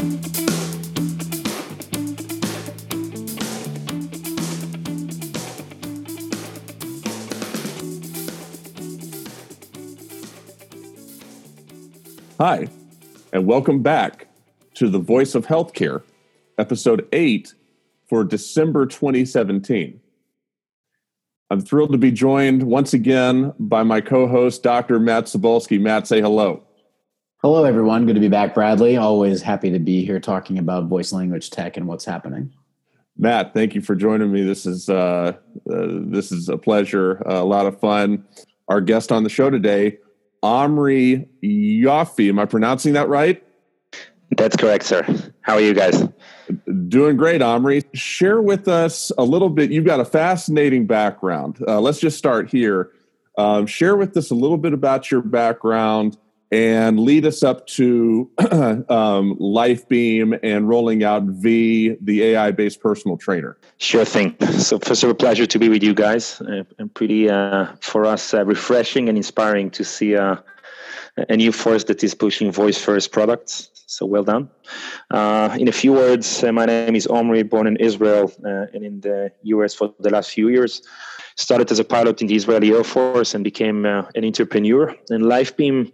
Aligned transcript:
Hi, 0.00 0.06
and 13.34 13.44
welcome 13.44 13.82
back 13.82 14.26
to 14.76 14.88
the 14.88 14.98
Voice 14.98 15.34
of 15.34 15.44
Healthcare, 15.44 16.02
episode 16.56 17.06
8 17.12 17.52
for 18.08 18.24
December 18.24 18.86
2017. 18.86 20.00
I'm 21.50 21.60
thrilled 21.60 21.92
to 21.92 21.98
be 21.98 22.10
joined 22.10 22.62
once 22.62 22.94
again 22.94 23.52
by 23.58 23.82
my 23.82 24.00
co 24.00 24.26
host, 24.26 24.62
Dr. 24.62 24.98
Matt 24.98 25.24
Cybulsky. 25.24 25.78
Matt, 25.78 26.06
say 26.06 26.22
hello. 26.22 26.62
Hello, 27.42 27.64
everyone. 27.64 28.04
Good 28.04 28.16
to 28.16 28.20
be 28.20 28.28
back, 28.28 28.52
Bradley. 28.52 28.98
Always 28.98 29.40
happy 29.40 29.70
to 29.70 29.78
be 29.78 30.04
here 30.04 30.20
talking 30.20 30.58
about 30.58 30.88
voice 30.88 31.10
language 31.10 31.48
tech 31.48 31.78
and 31.78 31.88
what's 31.88 32.04
happening. 32.04 32.52
Matt, 33.16 33.54
thank 33.54 33.74
you 33.74 33.80
for 33.80 33.94
joining 33.94 34.30
me. 34.30 34.42
This 34.42 34.66
is 34.66 34.90
uh, 34.90 35.32
uh, 35.72 35.86
this 35.88 36.32
is 36.32 36.50
a 36.50 36.58
pleasure, 36.58 37.22
uh, 37.26 37.42
a 37.42 37.44
lot 37.44 37.64
of 37.64 37.80
fun. 37.80 38.26
Our 38.68 38.82
guest 38.82 39.10
on 39.10 39.24
the 39.24 39.30
show 39.30 39.48
today, 39.48 39.96
Omri 40.42 41.30
Yoffe. 41.42 42.28
Am 42.28 42.38
I 42.38 42.44
pronouncing 42.44 42.92
that 42.92 43.08
right? 43.08 43.42
That's 44.36 44.56
correct, 44.56 44.84
sir. 44.84 45.02
How 45.40 45.54
are 45.54 45.62
you 45.62 45.72
guys? 45.72 46.06
Doing 46.88 47.16
great, 47.16 47.40
Omri. 47.40 47.84
Share 47.94 48.42
with 48.42 48.68
us 48.68 49.12
a 49.16 49.24
little 49.24 49.48
bit. 49.48 49.70
You've 49.70 49.86
got 49.86 49.98
a 49.98 50.04
fascinating 50.04 50.86
background. 50.86 51.56
Uh, 51.66 51.80
let's 51.80 52.00
just 52.00 52.18
start 52.18 52.50
here. 52.50 52.90
Um, 53.38 53.66
share 53.66 53.96
with 53.96 54.14
us 54.18 54.30
a 54.30 54.34
little 54.34 54.58
bit 54.58 54.74
about 54.74 55.10
your 55.10 55.22
background 55.22 56.18
and 56.50 56.98
lead 56.98 57.24
us 57.26 57.42
up 57.42 57.66
to 57.66 58.30
um, 58.38 59.36
LifeBeam 59.38 60.38
and 60.42 60.68
rolling 60.68 61.04
out 61.04 61.22
Vi, 61.24 61.96
the 62.00 62.22
AI 62.24 62.50
based 62.50 62.80
personal 62.80 63.16
trainer. 63.16 63.56
Sure 63.78 64.04
thing. 64.04 64.36
So, 64.58 64.78
first 64.78 65.02
of 65.02 65.08
all, 65.08 65.14
pleasure 65.14 65.46
to 65.46 65.58
be 65.58 65.68
with 65.68 65.82
you 65.82 65.94
guys. 65.94 66.40
Uh, 66.40 66.64
and 66.78 66.92
pretty, 66.92 67.30
uh, 67.30 67.66
for 67.80 68.04
us, 68.04 68.34
uh, 68.34 68.44
refreshing 68.44 69.08
and 69.08 69.16
inspiring 69.16 69.70
to 69.70 69.84
see 69.84 70.16
uh, 70.16 70.36
a 71.28 71.36
new 71.36 71.52
force 71.52 71.84
that 71.84 72.02
is 72.02 72.14
pushing 72.14 72.50
voice 72.50 72.78
first 72.78 73.12
products. 73.12 73.70
So, 73.86 74.06
well 74.06 74.24
done. 74.24 74.50
Uh, 75.10 75.56
in 75.58 75.68
a 75.68 75.72
few 75.72 75.92
words, 75.92 76.42
uh, 76.42 76.52
my 76.52 76.66
name 76.66 76.96
is 76.96 77.06
Omri, 77.06 77.42
born 77.44 77.66
in 77.66 77.76
Israel 77.76 78.32
and 78.42 78.84
in 78.84 79.00
the 79.00 79.32
US 79.42 79.74
for 79.74 79.94
the 79.98 80.10
last 80.10 80.30
few 80.30 80.48
years. 80.48 80.82
Started 81.40 81.70
as 81.72 81.78
a 81.78 81.84
pilot 81.84 82.20
in 82.20 82.26
the 82.26 82.36
Israeli 82.36 82.70
Air 82.70 82.84
Force 82.84 83.34
and 83.34 83.42
became 83.42 83.86
an 83.86 84.24
entrepreneur. 84.30 84.94
And 85.08 85.24
LifeBeam 85.24 85.90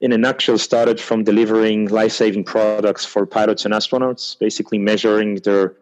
in 0.00 0.12
a 0.12 0.18
nutshell, 0.18 0.56
started 0.58 0.98
from 0.98 1.24
delivering 1.24 1.88
life 1.88 2.12
saving 2.12 2.44
products 2.44 3.04
for 3.04 3.26
pilots 3.26 3.64
and 3.66 3.74
astronauts, 3.74 4.38
basically 4.38 4.78
measuring 4.78 5.36
their 5.46 5.76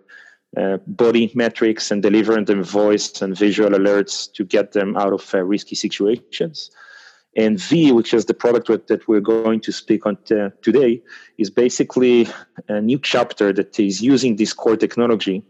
uh, 0.57 0.79
body 0.87 1.31
metrics 1.35 1.91
and 1.93 2.03
delivering 2.03 2.47
them 2.47 2.65
voice 2.65 3.23
and 3.23 3.37
visual 3.37 3.71
alerts 3.71 4.33
to 4.33 4.45
get 4.45 4.73
them 4.73 4.97
out 4.97 5.13
of 5.13 5.33
uh, 5.33 5.43
risky 5.45 5.77
situations. 5.77 6.71
And 7.37 7.61
Vi, 7.61 7.93
which 7.93 8.13
is 8.13 8.25
the 8.25 8.35
product 8.35 8.89
that 8.89 9.07
we're 9.07 9.21
going 9.21 9.61
to 9.61 9.71
speak 9.71 10.07
on 10.07 10.17
t- 10.25 10.49
today, 10.63 11.01
is 11.37 11.51
basically 11.51 12.27
a 12.67 12.81
new 12.81 12.99
chapter 12.99 13.53
that 13.53 13.79
is 13.79 14.03
using 14.03 14.35
this 14.35 14.53
core 14.53 14.77
technology, 14.77 15.45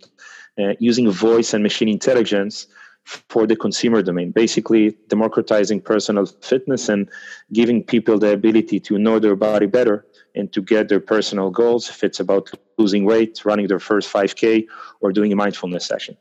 uh, 0.61 0.75
using 0.81 1.11
voice 1.11 1.55
and 1.55 1.63
machine 1.63 1.89
intelligence 1.89 2.67
for 3.09 3.47
the 3.47 3.57
consumer 3.57 4.03
domain, 4.03 4.31
basically 4.31 4.97
democratizing 5.09 5.81
personal 5.81 6.27
fitness 6.27 6.89
and 6.89 7.09
giving 7.53 7.83
people 7.83 8.19
the 8.19 8.33
ability 8.33 8.79
to 8.81 8.99
know 8.99 9.19
their 9.19 9.37
body 9.37 9.67
better 9.67 10.05
and 10.35 10.53
to 10.53 10.61
get 10.61 10.89
their 10.89 11.01
personal 11.01 11.51
goals 11.51 11.89
if 11.89 12.05
it's 12.05 12.21
about 12.21 12.51
losing 12.77 13.05
weight, 13.05 13.45
running 13.45 13.67
their 13.67 13.81
first 13.81 14.13
5K, 14.13 14.67
or 15.01 15.11
doing 15.11 15.33
a 15.33 15.37
mindfulness 15.37 15.87
session. 15.87 16.17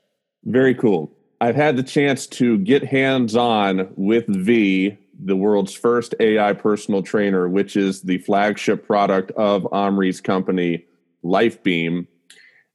Very 0.45 0.73
cool. 0.73 1.11
I've 1.41 1.55
had 1.55 1.75
the 1.75 1.83
chance 1.83 2.25
to 2.27 2.57
get 2.57 2.85
hands 2.85 3.35
on 3.35 3.91
with 3.95 4.25
Vi, 4.27 4.97
the 5.19 5.35
world's 5.35 5.73
first 5.73 6.15
AI 6.21 6.53
personal 6.53 7.03
trainer, 7.03 7.49
which 7.49 7.75
is 7.75 8.01
the 8.01 8.19
flagship 8.19 8.87
product 8.87 9.31
of 9.31 9.63
Omri's 9.71 10.21
company, 10.21 10.85
LifeBeam. 11.23 12.07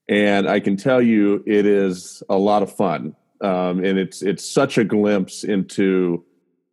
And 0.09 0.49
I 0.49 0.61
can 0.61 0.77
tell 0.77 1.01
you 1.01 1.43
it 1.47 1.65
is 1.65 2.23
a 2.29 2.37
lot 2.37 2.63
of 2.63 2.75
fun 2.77 3.17
um, 3.43 3.85
and 3.85 3.99
it's 3.99 4.23
it's 4.23 4.49
such 4.49 4.79
a 4.79 4.85
glimpse 4.85 5.45
into 5.45 6.25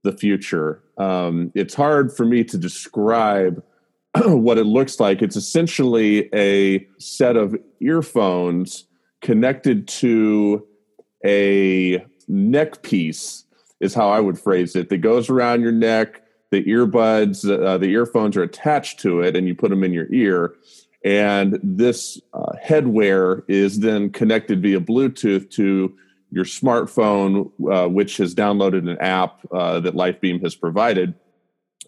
the 0.04 0.12
future. 0.12 0.84
Um, 0.98 1.52
it's 1.56 1.74
hard 1.74 2.16
for 2.16 2.26
me 2.26 2.44
to 2.46 2.58
describe 2.58 3.64
what 4.26 4.58
it 4.58 4.66
looks 4.66 5.00
like. 5.00 5.22
It's 5.22 5.36
essentially 5.36 6.30
a 6.34 6.88
set 6.98 7.36
of 7.36 7.56
earphones 7.82 8.86
connected 9.22 9.88
to 9.88 10.66
a 11.26 12.06
neck 12.28 12.82
piece, 12.84 13.46
is 13.80 13.94
how 13.94 14.10
I 14.10 14.20
would 14.20 14.40
phrase 14.40 14.76
it, 14.76 14.90
that 14.90 14.98
goes 15.00 15.30
around 15.30 15.62
your 15.62 15.72
neck. 15.72 16.22
The 16.52 16.64
earbuds, 16.64 17.46
uh, 17.48 17.78
the 17.78 17.90
earphones 17.90 18.36
are 18.36 18.44
attached 18.44 19.00
to 19.02 19.22
it, 19.22 19.36
and 19.36 19.48
you 19.48 19.54
put 19.54 19.70
them 19.70 19.84
in 19.84 19.94
your 19.94 20.12
ear. 20.12 20.56
And 21.06 21.60
this 21.62 22.20
uh, 22.34 22.54
headwear 22.64 23.44
is 23.48 23.80
then 23.80 24.10
connected 24.10 24.62
via 24.62 24.80
Bluetooth 24.80 25.50
to 25.52 25.96
your 26.32 26.46
smartphone, 26.46 27.52
uh, 27.72 27.88
which 27.88 28.18
has 28.18 28.36
downloaded 28.36 28.90
an 28.90 28.98
app 29.00 29.40
uh, 29.52 29.80
that 29.80 29.96
LifeBeam 29.96 30.42
has 30.44 30.56
provided. 30.56 31.14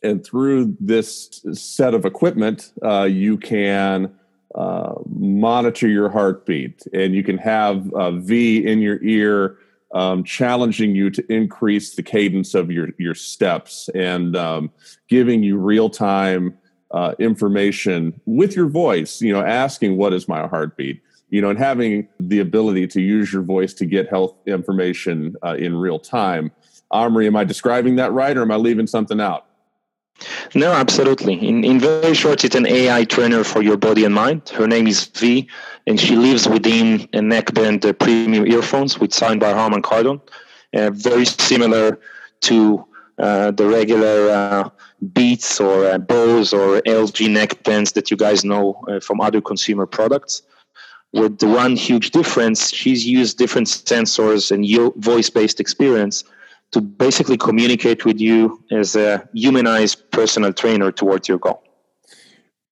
And 0.03 0.23
through 0.25 0.75
this 0.79 1.43
set 1.53 1.93
of 1.93 2.05
equipment, 2.05 2.71
uh, 2.83 3.03
you 3.03 3.37
can 3.37 4.13
uh, 4.55 4.95
monitor 5.07 5.87
your 5.87 6.09
heartbeat 6.09 6.85
and 6.93 7.13
you 7.13 7.23
can 7.23 7.37
have 7.37 7.91
a 7.93 8.11
Vi 8.11 8.65
in 8.65 8.79
your 8.79 9.01
ear 9.03 9.57
um, 9.93 10.23
challenging 10.23 10.95
you 10.95 11.09
to 11.09 11.31
increase 11.31 11.95
the 11.95 12.03
cadence 12.03 12.53
of 12.53 12.71
your, 12.71 12.89
your 12.97 13.15
steps 13.15 13.89
and 13.93 14.35
um, 14.35 14.71
giving 15.07 15.43
you 15.43 15.57
real 15.57 15.89
time 15.89 16.57
uh, 16.91 17.13
information 17.19 18.19
with 18.25 18.55
your 18.55 18.67
voice, 18.67 19.21
you 19.21 19.31
know, 19.31 19.41
asking, 19.41 19.97
What 19.97 20.13
is 20.13 20.27
my 20.27 20.47
heartbeat? 20.47 21.01
You 21.31 21.41
know, 21.41 21.49
and 21.49 21.57
having 21.57 22.07
the 22.19 22.39
ability 22.39 22.87
to 22.87 23.01
use 23.01 23.33
your 23.33 23.41
voice 23.41 23.73
to 23.75 23.85
get 23.85 24.09
health 24.09 24.35
information 24.45 25.35
uh, 25.43 25.55
in 25.55 25.75
real 25.75 25.97
time. 25.97 26.51
Omri, 26.91 27.25
am 27.25 27.35
I 27.35 27.45
describing 27.45 27.95
that 27.95 28.11
right, 28.11 28.37
or 28.37 28.41
am 28.43 28.51
I 28.51 28.57
leaving 28.57 28.85
something 28.85 29.19
out? 29.19 29.47
No, 30.53 30.71
absolutely. 30.73 31.35
In, 31.35 31.63
in 31.63 31.79
very 31.79 32.13
short, 32.13 32.43
it's 32.43 32.55
an 32.55 32.67
AI 32.67 33.05
trainer 33.05 33.43
for 33.43 33.61
your 33.61 33.77
body 33.77 34.05
and 34.05 34.13
mind. 34.13 34.49
Her 34.49 34.67
name 34.67 34.87
is 34.87 35.05
Vi, 35.05 35.47
and 35.87 35.99
she 35.99 36.15
lives 36.15 36.47
within 36.47 37.01
a 37.13 37.19
neckband 37.19 37.85
uh, 37.85 37.93
premium 37.93 38.45
earphones 38.45 38.99
with 38.99 39.13
signed 39.13 39.39
by 39.39 39.53
Harman 39.53 39.81
Kardon. 39.81 40.21
Uh, 40.73 40.91
very 40.91 41.25
similar 41.25 41.99
to 42.41 42.85
uh, 43.17 43.51
the 43.51 43.67
regular 43.67 44.29
uh, 44.29 44.69
Beats 45.13 45.59
or 45.59 45.85
uh, 45.85 45.97
Bose 45.97 46.53
or 46.53 46.81
LG 46.81 47.27
neckbands 47.27 47.93
that 47.93 48.11
you 48.11 48.17
guys 48.17 48.43
know 48.45 48.83
uh, 48.87 48.99
from 48.99 49.19
other 49.19 49.41
consumer 49.41 49.85
products 49.85 50.43
with 51.13 51.39
the 51.39 51.47
one 51.47 51.75
huge 51.75 52.11
difference 52.11 52.71
she's 52.71 53.05
used 53.05 53.37
different 53.37 53.67
sensors 53.67 54.51
and 54.51 54.65
voice-based 55.03 55.59
experience 55.59 56.23
to 56.71 56.79
basically 56.79 57.37
communicate 57.37 58.05
with 58.05 58.19
you 58.19 58.63
as 58.71 58.95
a 58.95 59.27
humanized 59.33 60.09
personal 60.11 60.53
trainer 60.53 60.89
towards 60.89 61.27
your 61.27 61.37
goal. 61.37 61.61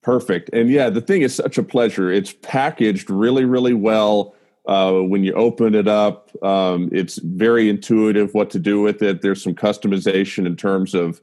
Perfect. 0.02 0.50
And 0.52 0.70
yeah 0.70 0.88
the 0.90 1.02
thing 1.02 1.22
is 1.22 1.34
such 1.34 1.58
a 1.58 1.62
pleasure. 1.62 2.10
It's 2.10 2.32
packaged 2.32 3.10
really 3.10 3.44
really 3.44 3.74
well. 3.74 4.34
Uh, 4.66 5.00
when 5.00 5.24
you 5.24 5.32
open 5.34 5.74
it 5.74 5.88
up 5.88 6.30
um, 6.44 6.88
it's 6.92 7.18
very 7.18 7.68
intuitive 7.68 8.34
what 8.34 8.50
to 8.50 8.58
do 8.58 8.80
with 8.80 9.02
it. 9.02 9.22
There's 9.22 9.42
some 9.42 9.54
customization 9.54 10.46
in 10.46 10.56
terms 10.56 10.94
of 10.94 11.20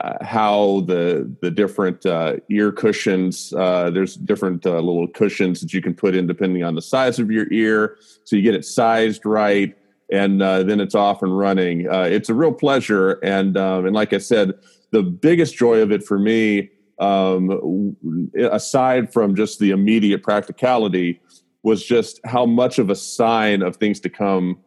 uh, 0.00 0.24
how 0.24 0.80
the 0.86 1.32
the 1.40 1.50
different 1.50 2.04
uh, 2.06 2.36
ear 2.50 2.70
cushions. 2.70 3.52
Uh, 3.52 3.90
there's 3.90 4.16
different 4.16 4.64
uh, 4.66 4.76
little 4.76 5.08
cushions 5.08 5.60
that 5.60 5.72
you 5.72 5.82
can 5.82 5.94
put 5.94 6.14
in 6.14 6.26
depending 6.26 6.62
on 6.62 6.74
the 6.74 6.82
size 6.82 7.18
of 7.18 7.30
your 7.30 7.50
ear, 7.52 7.96
so 8.24 8.36
you 8.36 8.42
get 8.42 8.54
it 8.54 8.64
sized 8.64 9.24
right, 9.24 9.76
and 10.12 10.42
uh, 10.42 10.62
then 10.62 10.80
it's 10.80 10.94
off 10.94 11.22
and 11.22 11.36
running. 11.36 11.88
Uh, 11.90 12.02
it's 12.02 12.28
a 12.28 12.34
real 12.34 12.52
pleasure, 12.52 13.12
and 13.22 13.56
um, 13.56 13.86
and 13.86 13.94
like 13.94 14.12
I 14.12 14.18
said, 14.18 14.52
the 14.90 15.02
biggest 15.02 15.56
joy 15.56 15.80
of 15.80 15.90
it 15.90 16.04
for 16.04 16.18
me, 16.18 16.70
um, 16.98 17.96
aside 18.38 19.12
from 19.12 19.34
just 19.34 19.58
the 19.58 19.70
immediate 19.70 20.22
practicality, 20.22 21.20
was 21.62 21.84
just 21.84 22.20
how 22.24 22.46
much 22.46 22.78
of 22.78 22.90
a 22.90 22.94
sign 22.94 23.62
of 23.62 23.76
things 23.76 24.00
to 24.00 24.08
come 24.08 24.58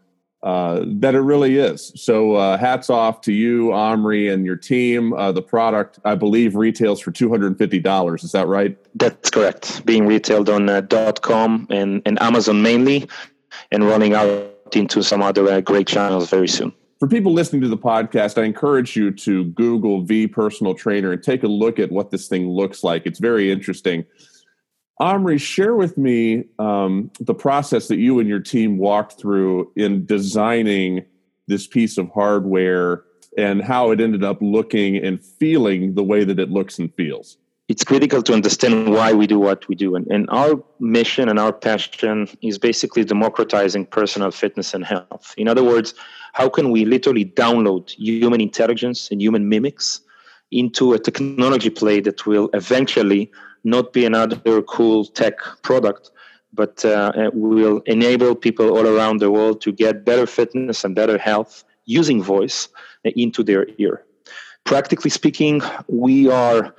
uh, 0.43 0.83
that 0.85 1.13
it 1.15 1.21
really 1.21 1.57
is. 1.57 1.91
So, 1.95 2.35
uh, 2.35 2.57
hats 2.57 2.89
off 2.89 3.21
to 3.21 3.33
you, 3.33 3.71
Omri, 3.73 4.29
and 4.29 4.45
your 4.45 4.55
team. 4.55 5.13
Uh, 5.13 5.31
the 5.31 5.41
product, 5.41 5.99
I 6.03 6.15
believe, 6.15 6.55
retails 6.55 6.99
for 6.99 7.11
two 7.11 7.29
hundred 7.29 7.47
and 7.47 7.57
fifty 7.57 7.79
dollars. 7.79 8.23
Is 8.23 8.31
that 8.31 8.47
right? 8.47 8.77
That's 8.95 9.29
correct. 9.29 9.85
Being 9.85 10.07
retailed 10.07 10.49
on 10.49 10.69
uh, 10.69 10.81
.com 11.21 11.67
and, 11.69 12.01
and 12.05 12.21
Amazon 12.21 12.61
mainly, 12.61 13.07
and 13.71 13.83
running 13.83 14.13
out 14.13 14.47
into 14.73 15.03
some 15.03 15.21
other 15.21 15.47
uh, 15.49 15.61
great 15.61 15.87
channels 15.87 16.29
very 16.29 16.47
soon. 16.47 16.73
For 16.99 17.07
people 17.07 17.33
listening 17.33 17.61
to 17.63 17.67
the 17.67 17.77
podcast, 17.77 18.39
I 18.39 18.45
encourage 18.45 18.95
you 18.95 19.11
to 19.11 19.45
Google 19.45 20.01
Vi 20.03 20.27
Personal 20.27 20.75
Trainer 20.75 21.11
and 21.11 21.23
take 21.23 21.41
a 21.41 21.47
look 21.47 21.79
at 21.79 21.91
what 21.91 22.11
this 22.11 22.27
thing 22.27 22.47
looks 22.47 22.83
like. 22.83 23.07
It's 23.07 23.19
very 23.19 23.51
interesting. 23.51 24.05
Omri, 25.01 25.39
share 25.39 25.73
with 25.73 25.97
me 25.97 26.45
um, 26.59 27.09
the 27.19 27.33
process 27.33 27.87
that 27.87 27.97
you 27.97 28.19
and 28.19 28.29
your 28.29 28.39
team 28.39 28.77
walked 28.77 29.19
through 29.19 29.71
in 29.75 30.05
designing 30.05 31.03
this 31.47 31.65
piece 31.65 31.97
of 31.97 32.07
hardware 32.11 33.03
and 33.35 33.63
how 33.63 33.89
it 33.89 33.99
ended 33.99 34.23
up 34.23 34.37
looking 34.41 34.97
and 34.97 35.19
feeling 35.23 35.95
the 35.95 36.03
way 36.03 36.23
that 36.23 36.39
it 36.39 36.51
looks 36.51 36.77
and 36.77 36.93
feels. 36.93 37.37
It's 37.67 37.83
critical 37.83 38.21
to 38.21 38.33
understand 38.33 38.93
why 38.93 39.11
we 39.11 39.25
do 39.25 39.39
what 39.39 39.67
we 39.67 39.73
do. 39.73 39.95
And, 39.95 40.05
and 40.11 40.29
our 40.29 40.63
mission 40.79 41.29
and 41.29 41.39
our 41.39 41.51
passion 41.51 42.27
is 42.43 42.59
basically 42.59 43.03
democratizing 43.03 43.87
personal 43.87 44.29
fitness 44.29 44.75
and 44.75 44.85
health. 44.85 45.33
In 45.35 45.47
other 45.47 45.63
words, 45.63 45.95
how 46.33 46.47
can 46.47 46.69
we 46.69 46.85
literally 46.85 47.25
download 47.25 47.89
human 47.97 48.39
intelligence 48.39 49.09
and 49.09 49.19
human 49.19 49.49
mimics 49.49 50.01
into 50.51 50.93
a 50.93 50.99
technology 50.99 51.71
play 51.71 52.01
that 52.01 52.27
will 52.27 52.51
eventually 52.53 53.31
not 53.63 53.93
be 53.93 54.05
another 54.05 54.61
cool 54.63 55.05
tech 55.05 55.37
product, 55.61 56.11
but 56.53 56.83
uh, 56.83 57.29
will 57.33 57.81
enable 57.85 58.35
people 58.35 58.69
all 58.69 58.87
around 58.87 59.19
the 59.19 59.31
world 59.31 59.61
to 59.61 59.71
get 59.71 60.05
better 60.05 60.25
fitness 60.25 60.83
and 60.83 60.95
better 60.95 61.17
health 61.17 61.63
using 61.85 62.21
voice 62.21 62.69
into 63.03 63.43
their 63.43 63.67
ear. 63.77 64.03
Practically 64.63 65.09
speaking, 65.09 65.61
we 65.87 66.29
are 66.29 66.75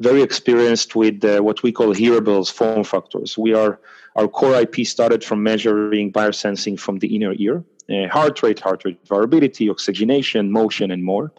very 0.00 0.22
experienced 0.22 0.94
with 0.96 1.24
uh, 1.24 1.40
what 1.40 1.62
we 1.62 1.72
call 1.72 1.94
hearables 1.94 2.52
form 2.52 2.84
factors. 2.84 3.38
We 3.38 3.54
are 3.54 3.80
our 4.16 4.28
core 4.28 4.54
IP 4.54 4.86
started 4.86 5.24
from 5.24 5.42
measuring 5.42 6.12
biosensing 6.12 6.78
from 6.78 6.98
the 6.98 7.16
inner 7.16 7.34
ear, 7.36 7.64
uh, 7.90 8.08
heart 8.08 8.42
rate, 8.42 8.60
heart 8.60 8.84
rate 8.84 9.00
variability, 9.08 9.68
oxygenation, 9.68 10.52
motion, 10.52 10.90
and 10.90 11.02
more. 11.02 11.32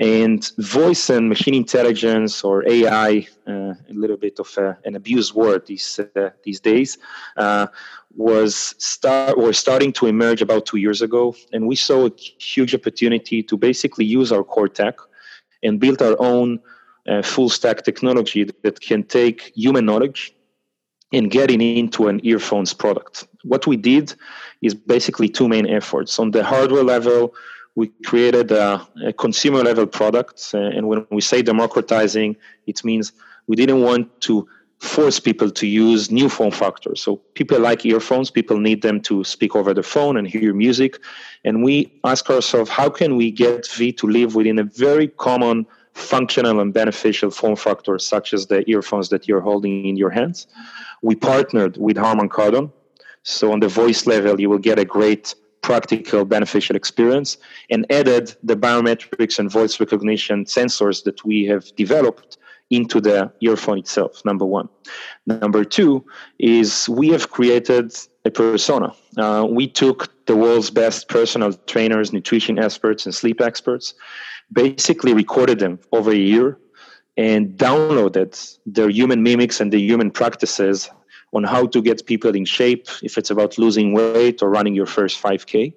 And 0.00 0.50
voice 0.56 1.10
and 1.10 1.28
machine 1.28 1.52
intelligence, 1.52 2.42
or 2.42 2.66
AI, 2.66 3.28
uh, 3.46 3.74
a 3.74 3.92
little 3.92 4.16
bit 4.16 4.40
of 4.40 4.56
a, 4.56 4.78
an 4.86 4.96
abused 4.96 5.34
word 5.34 5.66
these 5.66 6.00
uh, 6.00 6.30
these 6.42 6.58
days, 6.58 6.96
uh, 7.36 7.66
was 8.16 8.74
start 8.78 9.36
or 9.36 9.52
starting 9.52 9.92
to 9.92 10.06
emerge 10.06 10.40
about 10.40 10.64
two 10.64 10.78
years 10.78 11.02
ago, 11.02 11.36
and 11.52 11.66
we 11.66 11.76
saw 11.76 12.06
a 12.06 12.12
huge 12.16 12.74
opportunity 12.74 13.42
to 13.42 13.58
basically 13.58 14.06
use 14.06 14.32
our 14.32 14.42
core 14.42 14.68
tech 14.68 14.96
and 15.62 15.78
build 15.78 16.00
our 16.00 16.16
own 16.18 16.60
uh, 17.06 17.20
full 17.20 17.50
stack 17.50 17.84
technology 17.84 18.44
that 18.62 18.80
can 18.80 19.02
take 19.02 19.52
human 19.54 19.84
knowledge 19.84 20.34
and 21.12 21.30
get 21.30 21.50
it 21.50 21.60
into 21.60 22.08
an 22.08 22.24
earphones 22.24 22.72
product. 22.72 23.26
What 23.42 23.66
we 23.66 23.76
did 23.76 24.14
is 24.62 24.74
basically 24.74 25.28
two 25.28 25.48
main 25.48 25.66
efforts. 25.66 26.18
On 26.18 26.30
the 26.30 26.44
hardware 26.44 26.84
level, 26.84 27.34
we 27.74 27.88
created 28.04 28.50
a, 28.52 28.86
a 29.04 29.12
consumer 29.12 29.62
level 29.62 29.86
product. 29.86 30.50
Uh, 30.52 30.58
and 30.58 30.88
when 30.88 31.06
we 31.10 31.20
say 31.20 31.42
democratizing, 31.42 32.36
it 32.66 32.84
means 32.84 33.12
we 33.46 33.56
didn't 33.56 33.82
want 33.82 34.20
to 34.22 34.48
force 34.80 35.20
people 35.20 35.50
to 35.50 35.66
use 35.66 36.10
new 36.10 36.28
form 36.28 36.50
factors. 36.50 37.02
So 37.02 37.16
people 37.34 37.60
like 37.60 37.84
earphones, 37.84 38.30
people 38.30 38.58
need 38.58 38.80
them 38.80 39.00
to 39.02 39.24
speak 39.24 39.54
over 39.54 39.74
the 39.74 39.82
phone 39.82 40.16
and 40.16 40.26
hear 40.26 40.54
music. 40.54 40.98
And 41.44 41.62
we 41.62 41.92
ask 42.02 42.30
ourselves, 42.30 42.70
how 42.70 42.88
can 42.88 43.16
we 43.16 43.30
get 43.30 43.68
Vi 43.68 43.92
to 43.92 44.06
live 44.06 44.34
within 44.34 44.58
a 44.58 44.64
very 44.64 45.08
common 45.08 45.66
functional 45.92 46.60
and 46.60 46.72
beneficial 46.72 47.30
form 47.30 47.56
factors, 47.56 48.06
such 48.06 48.32
as 48.32 48.46
the 48.46 48.68
earphones 48.70 49.10
that 49.10 49.28
you're 49.28 49.42
holding 49.42 49.84
in 49.86 49.96
your 49.96 50.10
hands? 50.10 50.46
We 51.02 51.14
partnered 51.14 51.76
with 51.76 51.98
Harman 51.98 52.30
Kardon. 52.30 52.72
So 53.22 53.52
on 53.52 53.60
the 53.60 53.68
voice 53.68 54.06
level, 54.06 54.40
you 54.40 54.48
will 54.48 54.58
get 54.58 54.78
a 54.78 54.84
great 54.84 55.34
practical 55.62 56.24
beneficial 56.24 56.76
experience 56.76 57.36
and 57.70 57.86
added 57.90 58.34
the 58.42 58.56
biometrics 58.56 59.38
and 59.38 59.50
voice 59.50 59.78
recognition 59.80 60.44
sensors 60.44 61.04
that 61.04 61.24
we 61.24 61.44
have 61.44 61.74
developed 61.76 62.38
into 62.70 63.00
the 63.00 63.30
earphone 63.40 63.78
itself 63.78 64.24
number 64.24 64.44
one. 64.44 64.68
Number 65.26 65.64
two 65.64 66.04
is 66.38 66.88
we 66.88 67.08
have 67.08 67.30
created 67.30 67.92
a 68.24 68.30
persona. 68.30 68.94
Uh, 69.16 69.46
we 69.50 69.66
took 69.66 70.26
the 70.26 70.36
world's 70.36 70.70
best 70.70 71.08
personal 71.08 71.52
trainers 71.52 72.12
nutrition 72.12 72.58
experts 72.58 73.06
and 73.06 73.14
sleep 73.14 73.40
experts 73.40 73.94
basically 74.52 75.14
recorded 75.14 75.58
them 75.58 75.78
over 75.92 76.10
a 76.10 76.16
year 76.16 76.58
and 77.16 77.56
downloaded 77.56 78.58
their 78.66 78.88
human 78.88 79.22
mimics 79.22 79.60
and 79.60 79.72
the 79.72 79.80
human 79.80 80.10
practices 80.10 80.88
on 81.32 81.44
how 81.44 81.66
to 81.66 81.80
get 81.80 82.06
people 82.06 82.34
in 82.34 82.44
shape, 82.44 82.88
if 83.02 83.16
it's 83.16 83.30
about 83.30 83.58
losing 83.58 83.92
weight 83.92 84.42
or 84.42 84.50
running 84.50 84.74
your 84.74 84.86
first 84.86 85.22
5K. 85.22 85.72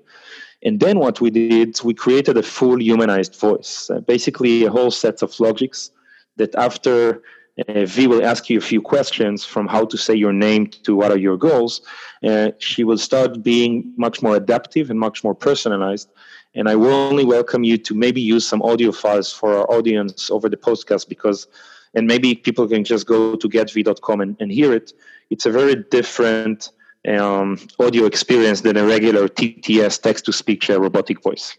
And 0.64 0.80
then 0.80 1.00
what 1.00 1.20
we 1.22 1.30
did, 1.30 1.80
we 1.84 1.94
created 1.94 2.38
a 2.38 2.44
full 2.44 2.82
humanized 2.82 3.36
voice, 3.36 3.90
uh, 3.90 4.00
basically 4.00 4.64
a 4.64 4.72
whole 4.72 4.92
set 4.92 5.22
of 5.22 5.38
logics 5.40 5.92
that 6.38 6.56
after 6.56 7.22
uh, 7.68 7.86
Vi 7.86 8.08
will 8.08 8.26
ask 8.26 8.50
you 8.50 8.58
a 8.58 8.62
few 8.62 8.82
questions 8.82 9.46
from 9.46 9.68
how 9.68 9.86
to 9.86 9.98
say 9.98 10.16
your 10.16 10.34
name 10.34 10.68
to 10.68 10.96
what 10.96 11.12
are 11.12 11.18
your 11.18 11.38
goals, 11.38 11.82
uh, 12.24 12.52
she 12.58 12.84
will 12.84 12.98
start 12.98 13.44
being 13.44 13.94
much 13.98 14.22
more 14.22 14.36
adaptive 14.36 14.90
and 14.90 15.00
much 15.00 15.24
more 15.24 15.36
personalized. 15.36 16.10
And 16.56 16.70
I 16.70 16.76
will 16.76 16.94
only 16.94 17.26
welcome 17.26 17.64
you 17.64 17.78
to 17.80 17.94
maybe 17.94 18.22
use 18.22 18.48
some 18.48 18.62
audio 18.62 18.92
files 18.92 19.32
for 19.34 19.56
our 19.56 19.70
audience 19.72 20.32
over 20.32 20.50
the 20.50 20.58
podcast 20.58 21.10
because, 21.10 21.48
and 21.96 22.08
maybe 22.08 22.36
people 22.36 22.68
can 22.68 22.84
just 22.84 23.06
go 23.08 23.36
to 23.36 23.48
getv.com 23.48 24.22
and, 24.22 24.36
and 24.40 24.52
hear 24.52 24.74
it 24.74 24.94
it's 25.30 25.46
a 25.46 25.52
very 25.52 25.76
different 25.76 26.72
um, 27.08 27.60
audio 27.80 28.06
experience 28.06 28.62
than 28.62 28.78
a 28.78 28.86
regular 28.86 29.28
TTS 29.28 30.02
text 30.02 30.26
to 30.26 30.34
speech 30.34 30.70
uh, 30.70 30.80
robotic 30.80 31.22
voice. 31.22 31.58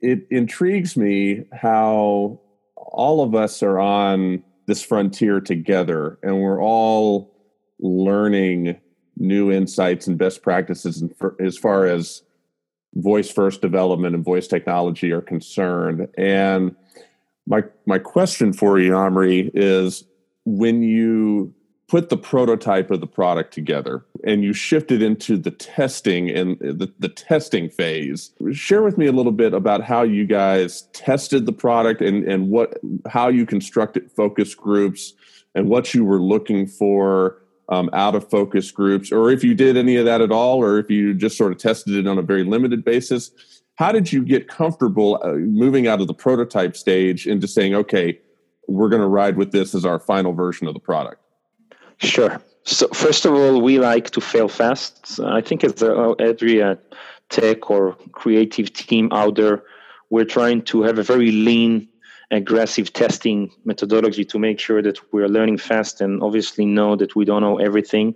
It 0.00 0.26
intrigues 0.30 0.96
me 0.96 1.44
how 1.52 2.40
all 2.76 3.22
of 3.22 3.34
us 3.34 3.62
are 3.62 3.78
on 3.78 4.42
this 4.66 4.82
frontier 4.82 5.40
together 5.40 6.18
and 6.22 6.40
we're 6.40 6.62
all 6.62 7.34
learning 7.78 8.80
new 9.16 9.52
insights 9.52 10.06
and 10.06 10.18
best 10.18 10.42
practices 10.42 11.04
as 11.40 11.56
far 11.56 11.86
as 11.86 12.22
voice 12.94 13.30
first 13.30 13.60
development 13.60 14.14
and 14.14 14.24
voice 14.24 14.48
technology 14.48 15.12
are 15.12 15.20
concerned. 15.20 16.08
And 16.16 16.74
my 17.46 17.62
my 17.86 17.98
question 17.98 18.52
for 18.52 18.78
you, 18.78 18.94
Omri, 18.94 19.50
is 19.54 20.04
when 20.44 20.82
you 20.82 21.54
put 21.88 22.08
the 22.08 22.16
prototype 22.16 22.90
of 22.90 23.00
the 23.00 23.06
product 23.06 23.52
together 23.52 24.04
and 24.24 24.42
you 24.42 24.52
shifted 24.52 25.02
into 25.02 25.36
the 25.36 25.50
testing 25.50 26.30
and 26.30 26.58
the, 26.58 26.90
the 26.98 27.08
testing 27.08 27.68
phase 27.68 28.32
share 28.52 28.82
with 28.82 28.96
me 28.96 29.06
a 29.06 29.12
little 29.12 29.32
bit 29.32 29.52
about 29.52 29.82
how 29.82 30.02
you 30.02 30.26
guys 30.26 30.88
tested 30.92 31.44
the 31.44 31.52
product 31.52 32.00
and, 32.00 32.26
and 32.26 32.48
what 32.48 32.78
how 33.06 33.28
you 33.28 33.44
constructed 33.44 34.10
focus 34.10 34.54
groups 34.54 35.12
and 35.54 35.68
what 35.68 35.92
you 35.92 36.04
were 36.04 36.20
looking 36.20 36.66
for 36.66 37.42
um, 37.68 37.90
out 37.92 38.14
of 38.14 38.28
focus 38.30 38.70
groups 38.70 39.12
or 39.12 39.30
if 39.30 39.44
you 39.44 39.54
did 39.54 39.76
any 39.76 39.96
of 39.96 40.06
that 40.06 40.22
at 40.22 40.32
all 40.32 40.62
or 40.62 40.78
if 40.78 40.90
you 40.90 41.12
just 41.12 41.36
sort 41.36 41.52
of 41.52 41.58
tested 41.58 41.94
it 41.94 42.06
on 42.06 42.18
a 42.18 42.22
very 42.22 42.44
limited 42.44 42.82
basis 42.82 43.30
how 43.76 43.90
did 43.92 44.12
you 44.12 44.24
get 44.24 44.48
comfortable 44.48 45.20
uh, 45.22 45.32
moving 45.32 45.86
out 45.86 46.00
of 46.00 46.06
the 46.06 46.14
prototype 46.14 46.76
stage 46.76 47.26
into 47.26 47.46
saying 47.46 47.74
okay 47.74 48.18
we're 48.66 48.88
going 48.88 49.02
to 49.02 49.08
ride 49.08 49.36
with 49.36 49.52
this 49.52 49.74
as 49.74 49.84
our 49.84 49.98
final 49.98 50.32
version 50.32 50.66
of 50.66 50.74
the 50.74 50.80
product 50.80 51.20
Sure. 51.98 52.40
So 52.64 52.88
first 52.88 53.24
of 53.24 53.34
all, 53.34 53.60
we 53.60 53.78
like 53.78 54.10
to 54.10 54.20
fail 54.20 54.48
fast. 54.48 55.20
I 55.20 55.40
think 55.40 55.64
as 55.64 55.82
a, 55.82 56.14
every 56.18 56.62
uh, 56.62 56.76
tech 57.28 57.70
or 57.70 57.92
creative 58.12 58.72
team 58.72 59.08
out 59.12 59.36
there, 59.36 59.62
we're 60.10 60.24
trying 60.24 60.62
to 60.62 60.82
have 60.82 60.98
a 60.98 61.02
very 61.02 61.30
lean, 61.30 61.88
aggressive 62.30 62.92
testing 62.92 63.50
methodology 63.64 64.24
to 64.24 64.38
make 64.38 64.58
sure 64.58 64.82
that 64.82 64.98
we're 65.12 65.28
learning 65.28 65.58
fast 65.58 66.00
and 66.00 66.22
obviously 66.22 66.64
know 66.64 66.96
that 66.96 67.14
we 67.14 67.24
don't 67.24 67.42
know 67.42 67.58
everything, 67.58 68.14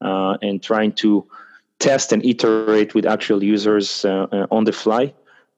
uh, 0.00 0.36
and 0.42 0.62
trying 0.62 0.92
to 0.92 1.26
test 1.82 2.12
and 2.12 2.24
iterate 2.24 2.94
with 2.94 3.04
actual 3.06 3.40
users 3.54 4.04
uh, 4.04 4.26
uh 4.36 4.56
on 4.56 4.64
the 4.64 4.72
fly 4.82 5.04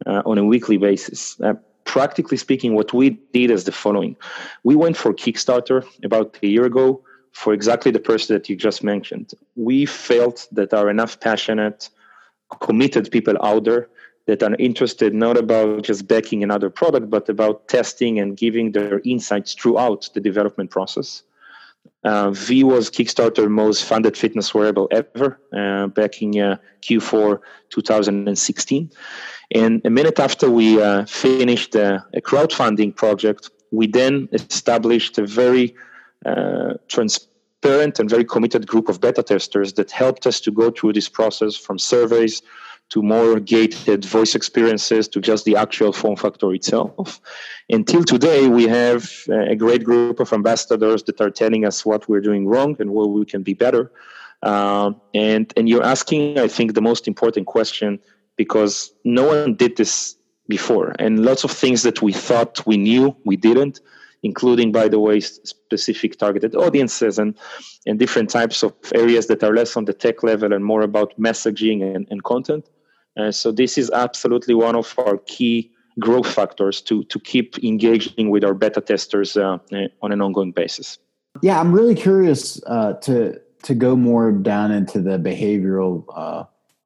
uh, 0.06 0.22
on 0.30 0.36
a 0.38 0.44
weekly 0.52 0.78
basis 0.78 1.38
practically 1.84 2.36
speaking, 2.36 2.74
what 2.74 2.92
we 2.92 3.10
did 3.32 3.50
is 3.50 3.64
the 3.64 3.72
following. 3.72 4.16
We 4.64 4.74
went 4.74 4.96
for 4.96 5.14
Kickstarter 5.14 5.86
about 6.02 6.36
a 6.42 6.46
year 6.46 6.64
ago 6.64 7.02
for 7.32 7.52
exactly 7.52 7.90
the 7.90 8.00
person 8.00 8.34
that 8.34 8.48
you 8.48 8.56
just 8.56 8.82
mentioned. 8.82 9.32
We 9.56 9.86
felt 9.86 10.48
that 10.52 10.70
there 10.70 10.80
are 10.80 10.90
enough 10.90 11.20
passionate, 11.20 11.90
committed 12.60 13.10
people 13.10 13.36
out 13.42 13.64
there 13.64 13.88
that 14.26 14.42
are 14.42 14.54
interested 14.58 15.14
not 15.14 15.36
about 15.36 15.82
just 15.82 16.08
backing 16.08 16.42
another 16.42 16.70
product, 16.70 17.10
but 17.10 17.28
about 17.28 17.68
testing 17.68 18.18
and 18.18 18.36
giving 18.36 18.72
their 18.72 19.00
insights 19.04 19.52
throughout 19.54 20.08
the 20.14 20.20
development 20.20 20.70
process. 20.70 21.22
Uh, 22.04 22.30
Vi 22.30 22.62
was 22.64 22.90
Kickstarter 22.90 23.48
most 23.48 23.84
funded 23.84 24.16
fitness 24.16 24.52
wearable 24.54 24.88
ever 24.90 25.40
uh, 25.56 25.86
back 25.86 26.20
in 26.20 26.38
uh, 26.38 26.56
Q4 26.82 27.40
2016. 27.70 28.90
And 29.54 29.80
a 29.84 29.90
minute 29.90 30.18
after 30.18 30.50
we 30.50 30.82
uh, 30.82 31.06
finished 31.06 31.74
a 31.74 32.04
crowdfunding 32.16 32.94
project, 32.94 33.50
we 33.70 33.86
then 33.86 34.28
established 34.32 35.18
a 35.18 35.26
very 35.26 35.74
uh, 36.26 36.74
transparent 36.88 37.98
and 37.98 38.10
very 38.10 38.24
committed 38.24 38.66
group 38.66 38.88
of 38.88 39.00
beta 39.00 39.22
testers 39.22 39.72
that 39.74 39.90
helped 39.90 40.26
us 40.26 40.40
to 40.40 40.50
go 40.50 40.70
through 40.70 40.92
this 40.92 41.08
process 41.08 41.56
from 41.56 41.78
surveys 41.78 42.42
to 42.94 43.02
more 43.02 43.40
gated 43.40 44.04
voice 44.04 44.36
experiences 44.36 45.08
to 45.08 45.20
just 45.20 45.44
the 45.44 45.56
actual 45.56 45.92
form 45.92 46.14
factor 46.14 46.54
itself. 46.54 47.20
Until 47.68 48.04
today, 48.04 48.46
we 48.46 48.68
have 48.68 49.10
a 49.28 49.56
great 49.56 49.82
group 49.82 50.20
of 50.20 50.32
ambassadors 50.32 51.02
that 51.08 51.20
are 51.20 51.30
telling 51.42 51.64
us 51.64 51.84
what 51.84 52.08
we're 52.08 52.20
doing 52.20 52.46
wrong 52.46 52.76
and 52.78 52.94
where 52.94 53.08
we 53.08 53.24
can 53.24 53.42
be 53.42 53.52
better. 53.52 53.90
Um, 54.44 55.00
and 55.12 55.52
and 55.56 55.68
you're 55.68 55.82
asking, 55.82 56.38
I 56.38 56.46
think, 56.46 56.74
the 56.74 56.86
most 56.90 57.08
important 57.08 57.48
question 57.48 57.98
because 58.36 58.92
no 59.02 59.24
one 59.26 59.56
did 59.56 59.76
this 59.76 60.16
before, 60.46 60.94
and 61.00 61.24
lots 61.24 61.42
of 61.42 61.50
things 61.50 61.82
that 61.82 62.00
we 62.00 62.12
thought 62.12 62.64
we 62.64 62.76
knew 62.76 63.16
we 63.24 63.36
didn't, 63.48 63.80
including, 64.22 64.70
by 64.70 64.86
the 64.86 65.00
way, 65.00 65.18
specific 65.18 66.16
targeted 66.24 66.54
audiences 66.54 67.18
and 67.18 67.34
and 67.86 67.98
different 67.98 68.30
types 68.30 68.62
of 68.62 68.72
areas 68.94 69.26
that 69.26 69.42
are 69.42 69.54
less 69.60 69.76
on 69.76 69.84
the 69.84 69.96
tech 70.04 70.22
level 70.22 70.52
and 70.52 70.64
more 70.64 70.82
about 70.82 71.18
messaging 71.18 71.78
and, 71.82 72.06
and 72.12 72.22
content. 72.22 72.64
Uh, 73.16 73.30
so 73.30 73.52
this 73.52 73.78
is 73.78 73.90
absolutely 73.90 74.54
one 74.54 74.74
of 74.74 74.94
our 74.98 75.18
key 75.26 75.70
growth 76.00 76.26
factors 76.26 76.80
to 76.82 77.04
to 77.04 77.20
keep 77.20 77.62
engaging 77.62 78.30
with 78.30 78.42
our 78.44 78.54
beta 78.54 78.80
testers 78.80 79.36
uh, 79.36 79.58
uh 79.72 79.88
on 80.02 80.10
an 80.10 80.20
ongoing 80.20 80.50
basis. 80.50 80.98
Yeah, 81.42 81.60
I'm 81.60 81.72
really 81.72 81.94
curious 81.94 82.60
uh, 82.66 82.94
to 83.02 83.40
to 83.64 83.74
go 83.74 83.96
more 83.96 84.30
down 84.32 84.70
into 84.70 85.00
the 85.00 85.18
behavioral 85.18 86.04
uh, 86.14 86.44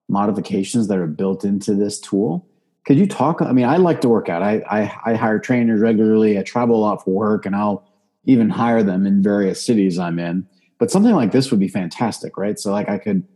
modifications 0.09 0.89
that 0.89 0.99
are 0.99 1.07
built 1.07 1.45
into 1.45 1.75
this 1.75 2.01
tool. 2.01 2.47
Could 2.87 2.99
you 2.99 3.07
talk? 3.07 3.43
I 3.43 3.53
mean, 3.53 3.67
I 3.67 3.77
like 3.77 4.01
to 4.03 4.09
work 4.09 4.29
out. 4.29 4.43
I, 4.43 4.63
I, 4.71 5.13
I 5.13 5.15
hire 5.15 5.39
trainers 5.39 5.81
regularly. 5.81 6.39
I 6.39 6.43
travel 6.43 6.77
a 6.77 6.81
lot 6.81 7.05
for 7.05 7.11
work, 7.11 7.45
and 7.45 7.55
I'll 7.55 7.87
even 8.25 8.49
hire 8.49 8.83
them 8.83 9.07
in 9.07 9.23
various 9.23 9.65
cities 9.65 9.99
I'm 9.99 10.19
in. 10.19 10.47
But 10.79 10.91
something 10.91 11.15
like 11.15 11.33
this 11.33 11.51
would 11.51 11.61
be 11.61 11.69
fantastic, 11.69 12.39
right? 12.39 12.59
So, 12.59 12.73
like, 12.73 12.89
I 12.89 12.97
could 12.97 13.27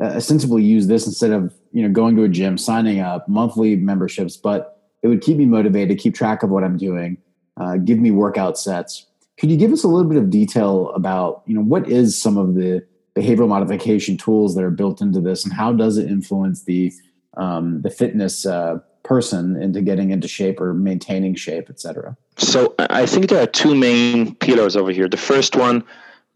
uh, 0.00 0.16
ostensibly 0.16 0.62
use 0.62 0.86
this 0.86 1.06
instead 1.06 1.30
of 1.30 1.54
you 1.72 1.82
know 1.82 1.88
going 1.88 2.16
to 2.16 2.24
a 2.24 2.28
gym, 2.28 2.58
signing 2.58 3.00
up, 3.00 3.28
monthly 3.28 3.76
memberships, 3.76 4.36
but 4.36 4.80
it 5.02 5.08
would 5.08 5.20
keep 5.20 5.36
me 5.36 5.46
motivated, 5.46 5.98
keep 5.98 6.14
track 6.14 6.42
of 6.42 6.50
what 6.50 6.64
I'm 6.64 6.76
doing, 6.76 7.18
uh, 7.56 7.76
give 7.76 7.98
me 7.98 8.10
workout 8.10 8.58
sets, 8.58 9.06
could 9.38 9.50
you 9.50 9.56
give 9.56 9.72
us 9.72 9.84
a 9.84 9.88
little 9.88 10.08
bit 10.08 10.18
of 10.18 10.30
detail 10.30 10.90
about, 10.90 11.42
you 11.46 11.54
know, 11.54 11.62
what 11.62 11.88
is 11.88 12.20
some 12.20 12.36
of 12.36 12.54
the 12.54 12.84
behavioral 13.14 13.48
modification 13.48 14.16
tools 14.16 14.54
that 14.56 14.64
are 14.64 14.70
built 14.70 15.00
into 15.00 15.20
this, 15.20 15.44
and 15.44 15.52
how 15.52 15.72
does 15.72 15.96
it 15.96 16.10
influence 16.10 16.64
the 16.64 16.92
um, 17.36 17.82
the 17.82 17.90
fitness 17.90 18.46
uh, 18.46 18.78
person 19.04 19.60
into 19.62 19.80
getting 19.80 20.10
into 20.10 20.26
shape 20.26 20.60
or 20.60 20.74
maintaining 20.74 21.36
shape, 21.36 21.66
et 21.70 21.80
cetera? 21.80 22.16
So 22.36 22.74
I 22.78 23.06
think 23.06 23.28
there 23.28 23.40
are 23.40 23.46
two 23.46 23.76
main 23.76 24.34
pillars 24.36 24.74
over 24.76 24.90
here. 24.90 25.08
The 25.08 25.16
first 25.16 25.54
one 25.54 25.84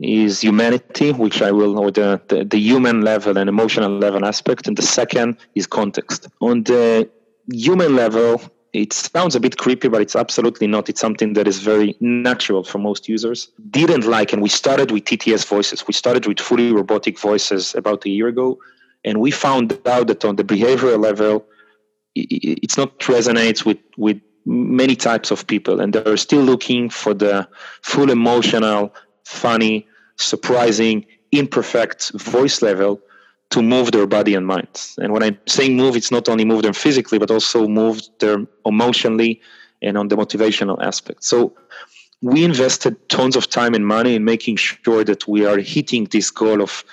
is 0.00 0.40
humanity, 0.40 1.12
which 1.12 1.42
I 1.42 1.52
will 1.52 1.74
know 1.74 1.90
the, 1.90 2.20
the, 2.28 2.44
the 2.44 2.58
human 2.58 3.02
level 3.02 3.38
and 3.38 3.48
emotional 3.48 3.90
level 3.90 4.24
aspect, 4.24 4.66
and 4.66 4.76
the 4.76 4.82
second 4.82 5.36
is 5.54 5.66
context. 5.66 6.28
On 6.40 6.64
the 6.64 7.08
human 7.52 7.94
level, 7.94 8.40
it 8.72 8.92
sounds 8.92 9.34
a 9.34 9.40
bit 9.40 9.58
creepy, 9.58 9.88
but 9.88 10.00
it's 10.00 10.16
absolutely 10.16 10.66
not. 10.66 10.88
It's 10.88 11.00
something 11.00 11.34
that 11.34 11.46
is 11.46 11.60
very 11.60 11.94
natural 12.00 12.64
for 12.64 12.78
most 12.78 13.08
users. 13.08 13.48
Didn't 13.70 14.06
like, 14.06 14.32
and 14.32 14.42
we 14.42 14.48
started 14.48 14.90
with 14.90 15.04
TTS 15.04 15.46
voices. 15.46 15.86
We 15.86 15.92
started 15.92 16.26
with 16.26 16.40
fully 16.40 16.72
robotic 16.72 17.18
voices 17.18 17.74
about 17.74 18.04
a 18.06 18.08
year 18.08 18.28
ago, 18.28 18.58
and 19.04 19.20
we 19.20 19.30
found 19.30 19.78
out 19.86 20.06
that 20.06 20.24
on 20.24 20.36
the 20.36 20.44
behavioral 20.44 20.98
level, 20.98 21.44
it's 22.14 22.76
not 22.76 22.98
resonates 23.00 23.64
with 23.64 23.78
with 23.96 24.20
many 24.46 24.96
types 24.96 25.30
of 25.30 25.46
people, 25.46 25.80
and 25.80 25.92
they're 25.92 26.16
still 26.16 26.42
looking 26.42 26.88
for 26.88 27.14
the 27.14 27.46
full 27.82 28.10
emotional, 28.10 28.94
funny, 29.32 29.86
surprising, 30.16 31.06
imperfect 31.32 32.12
voice 32.12 32.62
level 32.62 33.00
to 33.50 33.62
move 33.62 33.92
their 33.92 34.06
body 34.06 34.34
and 34.34 34.46
mind. 34.46 34.94
And 34.98 35.12
when 35.12 35.22
I'm 35.22 35.38
saying 35.46 35.76
move, 35.76 35.96
it's 35.96 36.10
not 36.10 36.28
only 36.28 36.44
move 36.44 36.62
them 36.62 36.72
physically, 36.72 37.18
but 37.18 37.30
also 37.30 37.66
move 37.68 38.00
them 38.18 38.48
emotionally 38.64 39.40
and 39.82 39.98
on 39.98 40.08
the 40.08 40.16
motivational 40.16 40.82
aspect. 40.82 41.24
So 41.24 41.54
we 42.22 42.44
invested 42.44 42.96
tons 43.08 43.36
of 43.36 43.48
time 43.48 43.74
and 43.74 43.86
money 43.86 44.14
in 44.14 44.24
making 44.24 44.56
sure 44.56 45.04
that 45.04 45.26
we 45.26 45.44
are 45.44 45.58
hitting 45.58 46.04
this 46.06 46.30
goal 46.30 46.62
of 46.62 46.84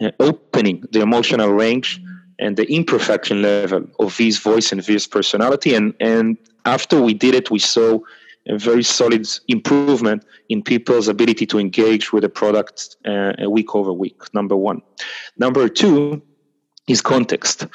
uh, 0.00 0.10
opening 0.18 0.82
the 0.90 1.00
emotional 1.00 1.50
range 1.50 2.00
and 2.38 2.56
the 2.56 2.66
imperfection 2.72 3.42
level 3.42 3.84
of 3.98 4.16
his 4.16 4.38
voice 4.38 4.72
and 4.72 4.82
his 4.82 5.06
personality. 5.06 5.74
And, 5.74 5.94
and 6.00 6.38
after 6.64 7.00
we 7.00 7.12
did 7.12 7.34
it, 7.34 7.50
we 7.50 7.58
saw 7.58 8.00
a 8.50 8.58
very 8.58 8.82
solid 8.82 9.26
improvement 9.48 10.24
in 10.48 10.62
people's 10.62 11.08
ability 11.08 11.46
to 11.46 11.58
engage 11.58 12.12
with 12.12 12.22
the 12.22 12.28
product 12.28 12.96
uh, 13.06 13.32
week 13.48 13.74
over 13.74 13.92
week. 13.92 14.20
Number 14.34 14.56
one. 14.56 14.82
Number 15.38 15.68
two 15.68 16.20
is 16.88 17.00
context. 17.00 17.66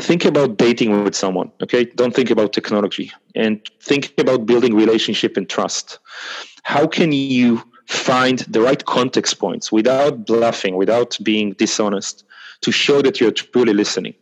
Think 0.00 0.24
about 0.24 0.56
dating 0.56 1.04
with 1.04 1.14
someone. 1.14 1.52
Okay, 1.62 1.84
don't 1.84 2.14
think 2.14 2.30
about 2.30 2.52
technology, 2.52 3.12
and 3.34 3.60
think 3.80 4.14
about 4.18 4.46
building 4.46 4.74
relationship 4.74 5.36
and 5.36 5.48
trust. 5.48 5.98
How 6.62 6.86
can 6.86 7.12
you 7.12 7.62
find 7.86 8.38
the 8.40 8.60
right 8.60 8.82
context 8.86 9.38
points 9.38 9.70
without 9.70 10.26
bluffing, 10.26 10.76
without 10.76 11.18
being 11.22 11.52
dishonest, 11.52 12.24
to 12.62 12.72
show 12.72 13.02
that 13.02 13.20
you're 13.20 13.32
truly 13.32 13.74
listening? 13.74 14.14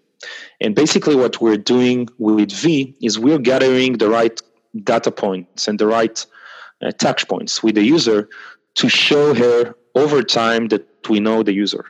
And 0.61 0.75
basically, 0.75 1.14
what 1.14 1.40
we're 1.40 1.57
doing 1.57 2.09
with 2.19 2.50
Vi 2.50 2.95
is 3.00 3.19
we're 3.19 3.38
gathering 3.38 3.99
the 3.99 4.09
right 4.09 4.40
data 4.85 5.11
points 5.11 5.69
and 5.69 5.79
the 5.79 5.87
right 5.87 6.25
uh, 6.83 6.93
touch 6.93 7.29
points 7.29 7.62
with 7.62 7.75
the 7.75 7.83
user 7.83 8.29
to 8.75 8.89
show 8.89 9.35
her 9.35 9.75
over 9.95 10.23
time 10.23 10.69
that 10.69 10.87
we 11.09 11.21
know 11.21 11.43
the 11.43 11.53
user. 11.53 11.85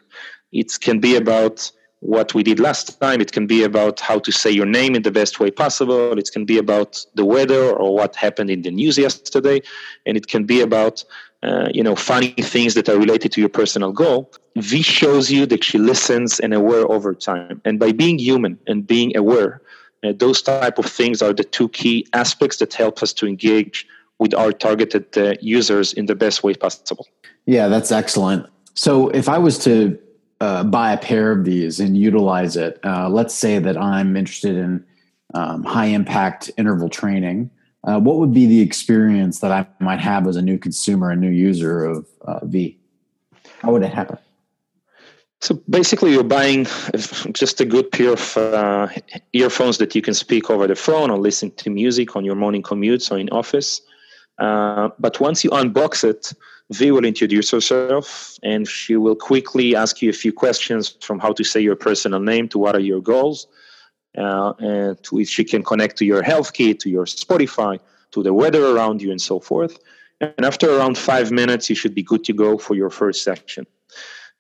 It 0.53 0.73
can 0.81 0.99
be 0.99 1.17
about 1.17 1.71
what 2.01 2.35
we 2.35 2.43
did 2.43 2.59
last 2.59 2.99
time. 3.01 3.21
It 3.21 3.33
can 3.33 3.47
be 3.47 3.63
about 3.63 4.01
how 4.01 4.19
to 4.21 4.33
say 4.33 4.51
your 4.51 4.67
name 4.67 4.95
in 4.95 5.03
the 5.03 5.11
best 5.11 5.39
way 5.39 5.51
possible. 5.51 6.19
It 6.19 6.31
can 6.33 6.45
be 6.45 6.59
about 6.59 7.05
the 7.15 7.25
weather 7.25 7.71
or 7.71 7.95
what 7.95 8.17
happened 8.17 8.51
in 8.51 8.63
the 8.63 8.71
news 8.71 8.97
yesterday, 8.97 9.61
and 10.07 10.17
it 10.17 10.27
can 10.27 10.45
be 10.45 10.61
about 10.61 11.05
uh, 11.43 11.69
you 11.73 11.83
know 11.83 11.95
funny 11.95 12.33
things 12.33 12.75
that 12.75 12.89
are 12.89 12.99
related 12.99 13.33
to 13.33 13.41
your 13.41 13.51
personal 13.51 13.93
goal. 13.93 14.31
Vi 14.57 14.83
shows 14.83 15.31
you 15.31 15.47
that 15.47 15.63
she 15.63 15.79
listens 15.79 16.41
and 16.41 16.55
aware 16.55 16.91
over 16.91 17.15
time, 17.15 17.61
and 17.65 17.79
by 17.79 17.93
being 17.93 18.19
human 18.19 18.59
and 18.67 18.87
being 18.87 19.17
aware, 19.17 19.61
uh, 20.05 20.13
those 20.17 20.43
type 20.43 20.79
of 20.79 20.87
things 20.87 21.23
are 21.23 21.33
the 21.33 21.45
two 21.45 21.69
key 21.69 22.07
aspects 22.13 22.57
that 22.59 22.73
help 22.75 23.03
us 23.03 23.13
to 23.15 23.27
engage 23.27 23.87
with 24.19 24.35
our 24.35 24.53
targeted 24.53 25.17
uh, 25.17 25.35
users 25.41 25.93
in 25.93 26.07
the 26.07 26.15
best 26.15 26.43
way 26.43 26.55
possible. 26.55 27.07
Yeah, 27.47 27.69
that's 27.69 27.91
excellent. 27.91 28.47
So 28.75 29.09
if 29.11 29.29
I 29.29 29.39
was 29.39 29.59
to 29.65 29.99
uh, 30.41 30.65
buy 30.65 30.93
a 30.93 30.99
pair 30.99 31.33
of 31.33 31.45
these 31.45 31.81
and 31.81 31.97
utilize 31.97 32.57
it, 32.57 32.79
uh, 32.85 33.09
let's 33.09 33.35
say 33.35 33.59
that 33.59 33.77
I'm 33.77 34.17
interested 34.17 34.57
in 34.57 34.85
um, 35.35 35.65
high 35.65 35.87
impact 35.87 36.51
interval 36.57 36.89
training. 36.89 37.51
Uh, 37.85 37.99
what 37.99 38.17
would 38.17 38.35
be 38.35 38.47
the 38.47 38.61
experience 38.61 39.41
that 39.41 39.53
I 39.53 39.67
might 39.83 40.01
have 40.01 40.27
as 40.27 40.37
a 40.37 40.43
new 40.43 40.59
consumer, 40.59 41.11
a 41.11 41.17
new 41.17 41.31
user 41.31 41.85
of 41.85 42.07
uh, 42.23 42.45
Vi? 42.45 42.77
How 43.63 43.73
would 43.73 43.83
it 43.83 43.93
happen? 43.93 44.19
So 45.43 45.55
basically, 45.71 46.13
you're 46.13 46.23
buying 46.23 46.67
just 47.33 47.61
a 47.61 47.65
good 47.65 47.91
pair 47.91 48.13
of 48.13 48.37
uh, 48.37 48.89
earphones 49.33 49.79
that 49.79 49.95
you 49.95 50.03
can 50.03 50.13
speak 50.13 50.51
over 50.51 50.67
the 50.67 50.75
phone 50.75 51.11
or 51.11 51.19
listen 51.19 51.51
to 51.53 51.71
music 51.71 52.15
on 52.15 52.25
your 52.25 52.35
morning 52.35 52.63
commutes 52.63 53.11
or 53.11 53.19
in 53.19 53.31
office. 53.31 53.81
Uh, 54.39 54.91
but 54.99 55.19
once 55.19 55.43
you 55.43 55.51
unbox 55.51 56.05
it, 56.05 56.33
Vi 56.73 56.91
will 56.91 57.05
introduce 57.05 57.51
herself 57.51 58.39
and 58.43 58.69
she 58.69 58.97
will 58.97 59.17
quickly 59.17 59.75
ask 59.75 60.03
you 60.03 60.11
a 60.11 60.13
few 60.13 60.33
questions 60.33 60.97
from 61.01 61.19
how 61.19 61.33
to 61.33 61.43
say 61.43 61.61
your 61.61 61.75
personal 61.75 62.21
name 62.21 62.47
to 62.49 62.59
what 62.59 62.77
are 62.77 62.81
your 62.81 63.01
goals, 63.01 63.49
uh, 64.19 64.53
and 64.59 65.03
to 65.03 65.17
which 65.17 65.29
she 65.29 65.45
can 65.45 65.63
connect 65.63 65.97
to 65.97 66.05
your 66.05 66.23
health 66.23 66.53
kit, 66.53 66.81
to 66.81 66.91
your 66.91 67.07
Spotify, 67.07 67.81
to 68.13 68.23
the 68.23 68.35
weather 68.35 68.77
around 68.77 69.01
you, 69.01 69.11
and 69.11 69.23
so 69.23 69.41
forth. 69.41 69.79
And 70.21 70.45
after 70.45 70.71
around 70.71 70.99
five 70.99 71.33
minutes, 71.33 71.71
you 71.71 71.77
should 71.77 71.95
be 71.95 72.03
good 72.03 72.25
to 72.25 72.35
go 72.35 72.59
for 72.59 72.75
your 72.75 72.91
first 72.91 73.25
section. 73.25 73.67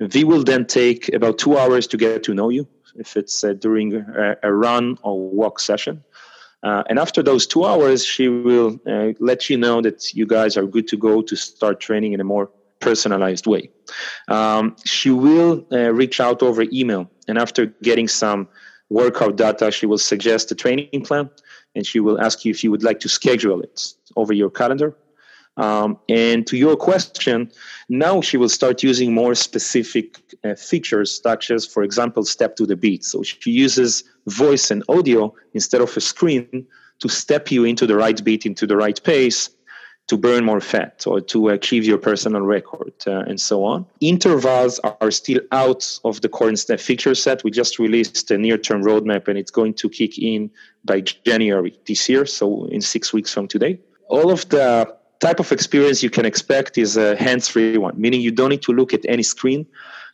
Vi 0.00 0.24
will 0.24 0.42
then 0.42 0.66
take 0.66 1.12
about 1.12 1.38
two 1.38 1.58
hours 1.58 1.86
to 1.88 1.96
get 1.96 2.22
to 2.24 2.34
know 2.34 2.48
you 2.48 2.66
if 2.96 3.16
it's 3.16 3.44
uh, 3.44 3.52
during 3.52 3.94
a, 3.94 4.36
a, 4.42 4.52
run 4.52 4.98
or 5.02 5.20
walk 5.30 5.60
session. 5.60 6.02
Uh, 6.62 6.82
and 6.88 6.98
after 6.98 7.22
those 7.22 7.46
two 7.46 7.64
hours, 7.64 8.04
she 8.04 8.28
will 8.28 8.78
uh, 8.86 9.12
let 9.20 9.48
you 9.48 9.56
know 9.56 9.80
that 9.80 10.12
you 10.14 10.26
guys 10.26 10.56
are 10.56 10.66
good 10.66 10.88
to 10.88 10.96
go 10.96 11.22
to 11.22 11.36
start 11.36 11.80
training 11.80 12.12
in 12.12 12.20
a 12.20 12.24
more 12.24 12.50
personalized 12.80 13.46
way. 13.46 13.70
Um, 14.28 14.76
she 14.84 15.10
will 15.10 15.64
uh, 15.72 15.92
reach 15.92 16.20
out 16.20 16.42
over 16.42 16.64
email, 16.72 17.10
and 17.28 17.38
after 17.38 17.66
getting 17.82 18.08
some 18.08 18.48
workout 18.88 19.36
data, 19.36 19.70
she 19.70 19.86
will 19.86 19.98
suggest 19.98 20.50
a 20.50 20.54
training 20.54 21.04
plan, 21.04 21.30
and 21.74 21.86
she 21.86 22.00
will 22.00 22.20
ask 22.20 22.44
you 22.44 22.50
if 22.50 22.64
you 22.64 22.70
would 22.70 22.82
like 22.82 23.00
to 23.00 23.08
schedule 23.08 23.62
it 23.62 23.94
over 24.16 24.32
your 24.32 24.50
calendar. 24.50 24.96
Um, 25.60 25.98
and 26.08 26.46
to 26.46 26.56
your 26.56 26.74
question, 26.74 27.52
now 27.90 28.22
she 28.22 28.38
will 28.38 28.48
start 28.48 28.82
using 28.82 29.12
more 29.12 29.34
specific 29.34 30.18
uh, 30.42 30.54
features, 30.54 31.20
such 31.22 31.50
as, 31.50 31.66
for 31.66 31.82
example, 31.82 32.24
step 32.24 32.56
to 32.56 32.66
the 32.66 32.76
beat. 32.76 33.04
So 33.04 33.22
she 33.22 33.50
uses 33.50 34.04
voice 34.26 34.70
and 34.70 34.82
audio 34.88 35.34
instead 35.52 35.82
of 35.82 35.94
a 35.94 36.00
screen 36.00 36.66
to 37.00 37.08
step 37.10 37.50
you 37.50 37.64
into 37.64 37.86
the 37.86 37.94
right 37.94 38.24
beat, 38.24 38.46
into 38.46 38.66
the 38.66 38.76
right 38.76 39.02
pace, 39.04 39.50
to 40.06 40.16
burn 40.16 40.46
more 40.46 40.62
fat 40.62 41.04
or 41.06 41.20
to 41.20 41.50
achieve 41.50 41.84
your 41.84 41.98
personal 41.98 42.40
record 42.40 42.94
uh, 43.06 43.20
and 43.28 43.38
so 43.38 43.62
on. 43.62 43.84
Intervals 44.00 44.80
are 44.80 45.10
still 45.10 45.40
out 45.52 46.00
of 46.04 46.22
the 46.22 46.28
current 46.28 46.58
feature 46.80 47.14
set. 47.14 47.44
We 47.44 47.50
just 47.50 47.78
released 47.78 48.30
a 48.30 48.38
near 48.38 48.56
term 48.56 48.82
roadmap 48.82 49.28
and 49.28 49.38
it's 49.38 49.50
going 49.50 49.74
to 49.74 49.90
kick 49.90 50.18
in 50.18 50.50
by 50.86 51.02
January 51.02 51.78
this 51.86 52.08
year, 52.08 52.24
so 52.24 52.64
in 52.66 52.80
six 52.80 53.12
weeks 53.12 53.32
from 53.32 53.46
today. 53.46 53.78
All 54.08 54.32
of 54.32 54.48
the 54.48 54.99
type 55.20 55.38
of 55.38 55.52
experience 55.52 56.02
you 56.02 56.10
can 56.10 56.24
expect 56.24 56.78
is 56.78 56.96
a 56.96 57.14
hands-free 57.16 57.78
one, 57.78 57.98
meaning 58.00 58.20
you 58.20 58.30
don't 58.30 58.50
need 58.50 58.62
to 58.62 58.72
look 58.72 58.92
at 58.92 59.00
any 59.06 59.22
screen. 59.22 59.66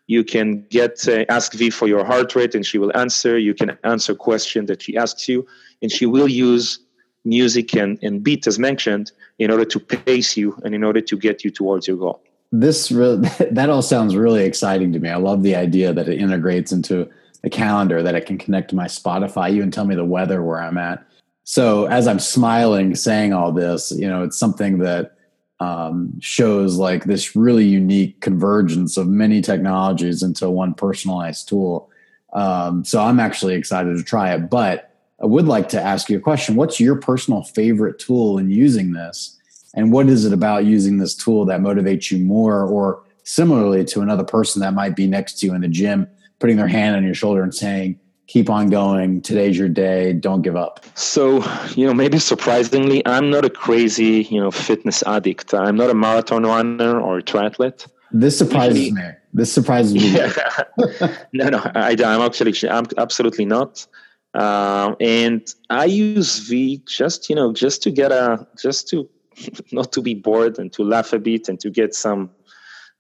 You 0.08 0.22
can 0.22 0.64
get 0.68 1.08
uh, 1.08 1.24
ask 1.28 1.52
Vi 1.54 1.70
for 1.70 1.88
your 1.88 2.04
heart 2.04 2.34
rate, 2.36 2.54
and 2.54 2.64
she 2.64 2.78
will 2.78 2.96
answer. 2.96 3.38
You 3.38 3.54
can 3.54 3.76
answer 3.82 4.14
question 4.14 4.66
that 4.66 4.82
she 4.82 4.96
asks 4.96 5.28
you, 5.28 5.46
and 5.82 5.90
she 5.90 6.06
will 6.06 6.28
use 6.28 6.78
music 7.24 7.74
and, 7.74 7.98
and 8.02 8.22
beat, 8.22 8.46
as 8.46 8.58
mentioned, 8.58 9.10
in 9.38 9.50
order 9.50 9.64
to 9.64 9.80
pace 9.80 10.36
you 10.36 10.56
and 10.64 10.74
in 10.74 10.84
order 10.84 11.00
to 11.00 11.16
get 11.16 11.44
you 11.44 11.50
towards 11.50 11.88
your 11.88 11.96
goal. 11.96 12.22
This 12.52 12.92
really, 12.92 13.28
that 13.50 13.70
all 13.70 13.82
sounds 13.82 14.14
really 14.14 14.44
exciting 14.44 14.92
to 14.92 14.98
me. 15.00 15.08
I 15.08 15.16
love 15.16 15.42
the 15.42 15.56
idea 15.56 15.92
that 15.92 16.08
it 16.08 16.20
integrates 16.20 16.70
into 16.70 17.08
the 17.42 17.50
calendar, 17.50 18.02
that 18.02 18.14
it 18.14 18.26
can 18.26 18.38
connect 18.38 18.70
to 18.70 18.76
my 18.76 18.86
Spotify, 18.86 19.50
even 19.50 19.70
tell 19.70 19.84
me 19.84 19.94
the 19.94 20.04
weather 20.04 20.42
where 20.42 20.60
I'm 20.60 20.78
at 20.78 21.04
so 21.48 21.86
as 21.86 22.08
I'm 22.08 22.18
smiling, 22.18 22.96
saying 22.96 23.32
all 23.32 23.52
this, 23.52 23.92
you 23.92 24.08
know, 24.08 24.24
it's 24.24 24.36
something 24.36 24.78
that 24.78 25.16
um, 25.60 26.12
shows 26.20 26.76
like 26.76 27.04
this 27.04 27.36
really 27.36 27.64
unique 27.64 28.20
convergence 28.20 28.96
of 28.96 29.06
many 29.06 29.40
technologies 29.40 30.24
into 30.24 30.50
one 30.50 30.74
personalized 30.74 31.48
tool. 31.48 31.88
Um, 32.32 32.84
so 32.84 33.00
I'm 33.00 33.20
actually 33.20 33.54
excited 33.54 33.96
to 33.96 34.02
try 34.02 34.34
it. 34.34 34.50
But 34.50 34.92
I 35.22 35.26
would 35.26 35.46
like 35.46 35.68
to 35.68 35.80
ask 35.80 36.10
you 36.10 36.18
a 36.18 36.20
question. 36.20 36.56
What's 36.56 36.80
your 36.80 36.96
personal 36.96 37.44
favorite 37.44 38.00
tool 38.00 38.38
in 38.38 38.50
using 38.50 38.92
this? 38.92 39.38
And 39.72 39.92
what 39.92 40.08
is 40.08 40.24
it 40.24 40.32
about 40.32 40.64
using 40.64 40.98
this 40.98 41.14
tool 41.14 41.44
that 41.44 41.60
motivates 41.60 42.10
you 42.10 42.18
more, 42.18 42.64
or 42.64 43.04
similarly 43.22 43.84
to 43.84 44.00
another 44.00 44.24
person 44.24 44.62
that 44.62 44.74
might 44.74 44.96
be 44.96 45.06
next 45.06 45.38
to 45.38 45.46
you 45.46 45.54
in 45.54 45.60
the 45.60 45.68
gym, 45.68 46.08
putting 46.40 46.56
their 46.56 46.66
hand 46.66 46.96
on 46.96 47.04
your 47.04 47.14
shoulder 47.14 47.44
and 47.44 47.54
saying, 47.54 48.00
keep 48.26 48.50
on 48.50 48.70
going. 48.70 49.22
Today's 49.22 49.56
your 49.56 49.68
day. 49.68 50.12
Don't 50.12 50.42
give 50.42 50.56
up. 50.56 50.84
So, 50.94 51.44
you 51.74 51.86
know, 51.86 51.94
maybe 51.94 52.18
surprisingly, 52.18 53.06
I'm 53.06 53.30
not 53.30 53.44
a 53.44 53.50
crazy, 53.50 54.26
you 54.30 54.40
know, 54.40 54.50
fitness 54.50 55.02
addict. 55.06 55.54
I'm 55.54 55.76
not 55.76 55.90
a 55.90 55.94
marathon 55.94 56.44
runner 56.44 57.00
or 57.00 57.18
a 57.18 57.22
triathlete. 57.22 57.86
This 58.12 58.38
surprises 58.38 58.92
me. 58.92 59.02
This 59.32 59.52
surprises 59.52 59.94
me. 59.94 60.08
Yeah. 60.08 60.32
no, 61.32 61.48
no, 61.48 61.70
I, 61.74 61.92
am 61.92 62.22
actually, 62.22 62.54
I'm 62.68 62.86
absolutely 62.96 63.44
not. 63.44 63.86
Um, 64.34 64.96
and 65.00 65.46
I 65.70 65.86
use 65.86 66.40
Vi 66.40 66.82
just, 66.86 67.28
you 67.30 67.36
know, 67.36 67.52
just 67.52 67.82
to 67.82 67.90
get 67.90 68.12
a, 68.12 68.46
just 68.60 68.88
to 68.88 69.08
not 69.72 69.92
to 69.92 70.02
be 70.02 70.14
bored 70.14 70.58
and 70.58 70.72
to 70.72 70.82
laugh 70.82 71.12
a 71.12 71.18
bit 71.18 71.48
and 71.48 71.60
to 71.60 71.70
get 71.70 71.94
some 71.94 72.30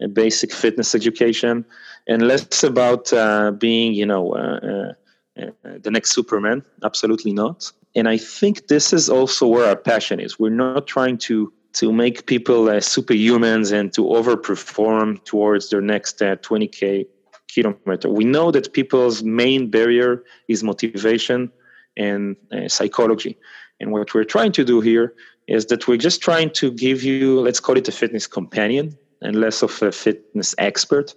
uh, 0.02 0.06
basic 0.08 0.52
fitness 0.52 0.94
education 0.94 1.64
and 2.06 2.22
less 2.22 2.62
about 2.62 3.12
uh, 3.12 3.50
being, 3.52 3.94
you 3.94 4.06
know, 4.06 4.34
uh, 4.34 4.92
uh 5.38 5.78
the 5.82 5.90
next 5.90 6.12
Superman. 6.12 6.62
Absolutely 6.82 7.32
not. 7.32 7.70
And 7.94 8.08
I 8.08 8.18
think 8.18 8.68
this 8.68 8.92
is 8.92 9.08
also 9.08 9.46
where 9.46 9.66
our 9.66 9.76
passion 9.76 10.20
is. 10.20 10.38
We're 10.38 10.50
not 10.50 10.86
trying 10.86 11.18
to 11.28 11.52
to 11.74 11.92
make 11.92 12.26
people 12.26 12.68
uh, 12.68 12.76
superhumans 12.76 13.70
and 13.70 13.92
to 13.92 14.02
overperform 14.02 15.22
towards 15.24 15.68
their 15.68 15.82
next 15.82 16.22
uh, 16.22 16.36
20k 16.36 17.06
kilometer. 17.48 18.08
We 18.08 18.24
know 18.24 18.50
that 18.50 18.72
people's 18.72 19.22
main 19.22 19.70
barrier 19.70 20.24
is 20.48 20.62
motivation 20.62 21.52
and 21.96 22.36
uh, 22.50 22.68
psychology. 22.68 23.36
And 23.78 23.92
what 23.92 24.14
we're 24.14 24.24
trying 24.24 24.52
to 24.52 24.64
do 24.64 24.80
here 24.80 25.14
is 25.48 25.66
that 25.66 25.86
we're 25.86 25.98
just 25.98 26.22
trying 26.22 26.50
to 26.50 26.70
give 26.70 27.02
you, 27.02 27.40
let's 27.40 27.60
call 27.60 27.76
it 27.76 27.88
a 27.88 27.92
fitness 27.92 28.26
companion 28.26 28.96
and 29.20 29.36
less 29.36 29.62
of 29.62 29.82
a 29.82 29.92
fitness 29.92 30.54
expert 30.58 31.14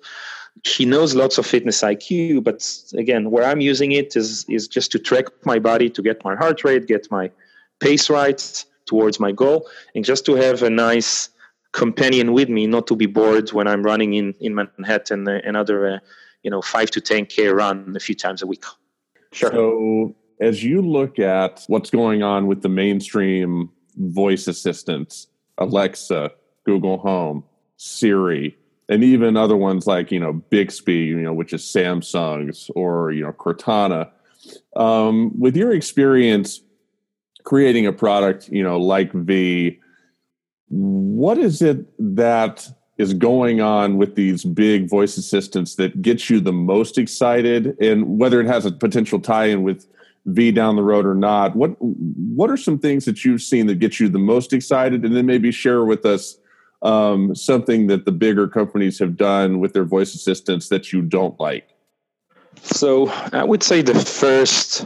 she 0.66 0.86
knows 0.86 1.16
lots 1.16 1.38
of 1.38 1.46
fitness 1.46 1.82
IQ, 1.82 2.44
but 2.44 2.68
again, 2.94 3.32
where 3.32 3.44
I'm 3.44 3.62
using 3.62 3.92
it 3.92 4.16
is 4.16 4.46
is 4.50 4.68
just 4.68 4.92
to 4.92 5.00
track 5.00 5.26
my 5.46 5.60
body, 5.60 5.90
to 5.90 6.02
get 6.02 6.24
my 6.24 6.36
heart 6.36 6.64
rate, 6.64 6.88
get 6.88 7.10
my 7.12 7.32
pace 7.80 8.10
right 8.10 8.66
towards 8.86 9.20
my 9.20 9.32
goal, 9.32 9.68
and 9.96 10.04
just 10.04 10.26
to 10.26 10.36
have 10.36 10.64
a 10.64 10.70
nice 10.70 11.30
companion 11.72 12.34
with 12.34 12.50
me, 12.50 12.68
not 12.68 12.88
to 12.88 12.96
be 12.96 13.06
bored 13.06 13.52
when 13.54 13.68
I'm 13.68 13.84
running 13.84 14.14
in 14.14 14.34
in 14.40 14.56
Manhattan 14.56 15.28
uh, 15.28 15.40
another, 15.44 15.88
uh, 15.88 16.00
you 16.44 16.52
know, 16.52 16.62
five 16.62 16.90
to 16.92 17.02
ten 17.02 17.26
k 17.26 17.48
run 17.48 17.96
a 17.96 18.00
few 18.00 18.16
times 18.16 18.42
a 18.42 18.48
week. 18.48 18.66
Sure. 19.32 19.52
So, 19.52 20.16
as 20.42 20.64
you 20.64 20.82
look 20.82 21.20
at 21.20 21.64
what's 21.68 21.90
going 21.90 22.24
on 22.24 22.48
with 22.48 22.62
the 22.62 22.70
mainstream 22.70 23.70
voice 23.98 24.48
assistants, 24.48 25.28
Alexa, 25.58 26.32
Google 26.66 26.98
Home, 27.00 27.44
Siri, 27.78 28.58
and 28.90 29.04
even 29.04 29.38
other 29.38 29.56
ones 29.56 29.88
like 29.88 30.12
you 30.12 30.20
know 30.20 30.34
Bixby, 30.34 30.96
you 30.96 31.22
know, 31.22 31.34
which 31.34 31.54
is 31.54 31.62
Samsung's, 31.62 32.70
or 32.76 33.12
you 33.12 33.24
know 33.24 33.32
Cortana. 33.32 34.10
Um, 34.76 35.40
with 35.40 35.56
your 35.56 35.72
experience 35.74 36.62
creating 37.44 37.86
a 37.86 37.94
product, 37.94 38.50
you 38.50 38.64
know, 38.64 38.80
like 38.80 39.12
Vi, 39.14 39.80
what 40.68 41.38
is 41.38 41.62
it 41.62 41.86
that 42.16 42.68
is 42.98 43.14
going 43.14 43.62
on 43.62 43.98
with 43.98 44.16
these 44.16 44.44
big 44.44 44.90
voice 44.90 45.18
assistants 45.18 45.76
that 45.76 46.02
gets 46.02 46.30
you 46.30 46.40
the 46.40 46.52
most 46.52 46.98
excited, 46.98 47.80
and 47.80 48.20
whether 48.20 48.42
it 48.42 48.48
has 48.48 48.66
a 48.66 48.72
potential 48.72 49.20
tie-in 49.20 49.62
with 49.62 49.88
Vi 50.26 50.52
down 50.52 50.76
the 50.76 50.84
road 50.84 51.06
or 51.06 51.16
not? 51.16 51.56
What 51.56 51.76
what 51.80 52.50
are 52.50 52.58
some 52.58 52.80
things 52.80 53.06
that 53.06 53.24
you've 53.24 53.44
seen 53.44 53.68
that 53.68 53.80
get 53.80 54.00
you 54.00 54.10
the 54.10 54.18
most 54.18 54.52
excited, 54.52 55.06
and 55.06 55.16
then 55.16 55.28
maybe 55.28 55.52
share 55.52 55.86
with 55.86 56.08
us 56.08 56.40
um, 56.82 57.36
something 57.36 57.88
that 57.88 58.06
the 58.06 58.12
bigger 58.12 58.48
companies 58.48 59.00
have 59.00 59.18
done 59.18 59.60
with 59.60 59.74
their 59.74 59.84
voice 59.84 60.16
assistants 60.16 60.70
that 60.70 60.94
you 60.94 61.02
don't 61.02 61.40
like? 61.40 61.68
So 62.62 63.10
I 63.34 63.44
would 63.44 63.64
say 63.64 63.82
the 63.82 63.96
first 63.96 64.86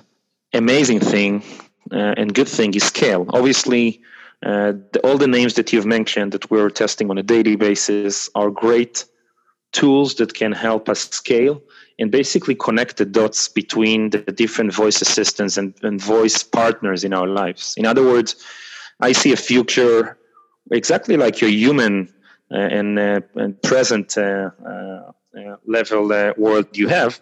amazing 0.54 1.00
thing 1.00 1.44
uh, 1.92 2.14
and 2.18 2.34
good 2.34 2.48
thing 2.48 2.74
is 2.74 2.84
scale. 2.84 3.26
Obviously, 3.30 4.02
uh, 4.46 4.74
the, 4.92 5.00
all 5.04 5.18
the 5.18 5.28
names 5.28 5.54
that 5.56 5.72
you've 5.72 5.86
mentioned 5.86 6.32
that 6.32 6.50
we're 6.52 6.70
testing 6.70 7.10
on 7.10 7.18
a 7.18 7.24
daily 7.24 7.56
basis 7.56 8.30
are 8.36 8.50
great 8.50 9.06
tools 9.72 10.16
that 10.16 10.34
can 10.34 10.52
help 10.52 10.90
us 10.90 11.10
scale 11.10 11.62
and 12.00 12.12
basically 12.12 12.56
connect 12.56 12.98
the 12.98 13.06
dots 13.06 13.48
between 13.48 14.10
the 14.12 14.20
different 14.20 14.74
voice 14.74 15.02
assistants 15.02 15.58
and, 15.58 15.74
and 15.84 16.02
voice 16.02 16.44
partners 16.44 17.04
in 17.04 17.14
our 17.14 17.28
lives. 17.28 17.74
In 17.78 17.86
other 17.86 18.04
words, 18.04 18.36
I 19.00 19.12
see 19.12 19.32
a 19.32 19.38
future 19.38 20.18
exactly 20.72 21.18
like 21.18 21.42
your 21.42 21.50
human 21.50 22.14
uh, 22.52 22.58
and, 22.58 23.00
uh, 23.00 23.22
and, 23.36 23.62
present 23.64 24.18
uh, 24.18 24.50
level 25.66 26.08
world 26.38 26.68
you 26.78 26.88
have 26.88 27.20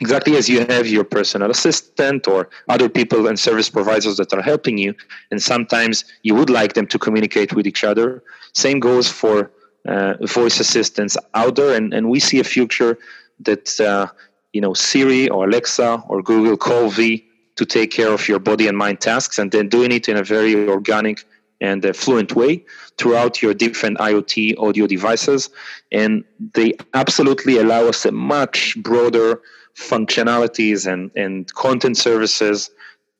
exactly 0.00 0.36
as 0.36 0.48
you 0.48 0.64
have 0.66 0.86
your 0.86 1.04
personal 1.04 1.50
assistant 1.50 2.26
or 2.26 2.48
other 2.68 2.88
people 2.88 3.26
and 3.28 3.38
service 3.38 3.68
providers 3.70 4.16
that 4.16 4.32
are 4.32 4.42
helping 4.42 4.76
you 4.78 4.94
and 5.30 5.42
sometimes 5.42 6.04
you 6.22 6.34
would 6.34 6.50
like 6.50 6.72
them 6.74 6.86
to 6.86 6.98
communicate 6.98 7.52
with 7.54 7.66
each 7.66 7.84
other. 7.84 8.22
Same 8.52 8.80
goes 8.80 9.08
for 9.08 9.50
uh, 9.86 10.14
voice 10.26 10.60
assistants 10.60 11.16
out 11.34 11.56
there 11.56 11.74
and, 11.76 11.92
and 11.94 12.08
we 12.08 12.20
see 12.20 12.38
a 12.40 12.44
future 12.44 12.98
that 13.40 13.80
uh, 13.80 14.06
you 14.52 14.60
know 14.60 14.74
siri 14.74 15.28
or 15.28 15.40
alexa 15.48 16.02
or 16.08 16.22
google 16.22 16.56
call 16.56 16.88
Vi 16.88 17.24
to 17.56 17.64
take 17.64 17.90
care 17.90 18.12
of 18.12 18.28
your 18.28 18.38
body 18.38 18.68
and 18.68 18.76
mind 18.76 19.00
tasks 19.00 19.38
and 19.38 19.50
then 19.50 19.68
doing 19.68 19.92
it 19.92 20.08
in 20.08 20.16
a 20.16 20.22
very 20.22 20.68
organic 20.68 21.24
and 21.62 21.84
a 21.84 21.94
fluent 21.94 22.34
way 22.34 22.62
throughout 22.98 23.40
your 23.40 23.54
different 23.54 23.96
IoT 23.98 24.58
audio 24.58 24.86
devices. 24.86 25.48
And 25.92 26.24
they 26.54 26.74
absolutely 26.92 27.56
allow 27.56 27.86
us 27.86 28.04
a 28.04 28.12
much 28.12 28.76
broader 28.82 29.40
functionalities 29.76 30.92
and, 30.92 31.10
and 31.16 31.52
content 31.54 31.96
services 31.96 32.70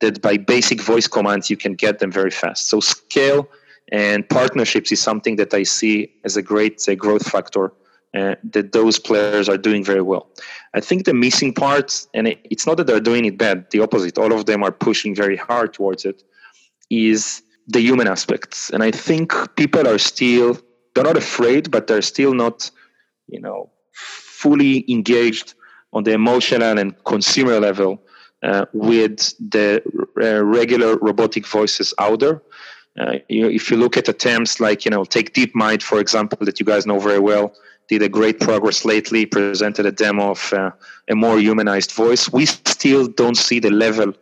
that 0.00 0.20
by 0.20 0.36
basic 0.36 0.80
voice 0.82 1.06
commands 1.06 1.48
you 1.48 1.56
can 1.56 1.74
get 1.74 2.00
them 2.00 2.10
very 2.10 2.32
fast. 2.32 2.68
So 2.68 2.80
scale 2.80 3.48
and 3.92 4.28
partnerships 4.28 4.90
is 4.90 5.00
something 5.00 5.36
that 5.36 5.54
I 5.54 5.62
see 5.62 6.12
as 6.24 6.36
a 6.36 6.42
great 6.42 6.82
uh, 6.88 6.96
growth 6.96 7.30
factor 7.30 7.72
uh, 8.18 8.34
that 8.50 8.72
those 8.72 8.98
players 8.98 9.48
are 9.48 9.56
doing 9.56 9.84
very 9.84 10.02
well. 10.02 10.28
I 10.74 10.80
think 10.80 11.04
the 11.04 11.14
missing 11.14 11.54
part, 11.54 12.06
and 12.12 12.26
it, 12.26 12.38
it's 12.50 12.66
not 12.66 12.76
that 12.78 12.86
they're 12.88 13.00
doing 13.00 13.24
it 13.24 13.38
bad, 13.38 13.70
the 13.70 13.80
opposite, 13.80 14.18
all 14.18 14.32
of 14.32 14.46
them 14.46 14.62
are 14.64 14.72
pushing 14.72 15.14
very 15.14 15.36
hard 15.36 15.72
towards 15.72 16.04
it, 16.04 16.22
is 16.90 17.42
the 17.68 17.80
human 17.80 18.08
aspects. 18.08 18.70
And 18.70 18.82
I 18.82 18.90
think 18.90 19.32
people 19.56 19.86
are 19.86 19.98
still, 19.98 20.58
they're 20.94 21.04
not 21.04 21.16
afraid, 21.16 21.70
but 21.70 21.86
they're 21.86 22.02
still 22.02 22.34
not, 22.34 22.70
you 23.28 23.40
know, 23.40 23.70
fully 23.92 24.84
engaged 24.90 25.54
on 25.92 26.04
the 26.04 26.12
emotional 26.12 26.78
and 26.78 26.94
consumer 27.04 27.60
level 27.60 28.02
uh, 28.42 28.66
with 28.72 29.34
the 29.38 29.82
uh, 30.20 30.44
regular 30.44 30.96
robotic 30.96 31.46
voices 31.46 31.94
out 31.98 32.20
there. 32.20 32.42
Uh, 32.98 33.18
you 33.28 33.42
know, 33.42 33.48
if 33.48 33.70
you 33.70 33.76
look 33.76 33.96
at 33.96 34.08
attempts 34.08 34.60
like, 34.60 34.84
you 34.84 34.90
know, 34.90 35.04
take 35.04 35.32
DeepMind, 35.32 35.82
for 35.82 35.98
example, 35.98 36.38
that 36.44 36.60
you 36.60 36.66
guys 36.66 36.86
know 36.86 36.98
very 36.98 37.18
well, 37.18 37.54
did 37.88 38.02
a 38.02 38.08
great 38.08 38.40
progress 38.40 38.84
lately, 38.84 39.24
presented 39.26 39.86
a 39.86 39.92
demo 39.92 40.30
of 40.30 40.52
uh, 40.52 40.70
a 41.08 41.14
more 41.14 41.38
humanized 41.38 41.92
voice. 41.92 42.30
We 42.32 42.46
still 42.46 43.06
don't 43.06 43.36
see 43.36 43.60
the 43.60 43.70
level 43.70 44.12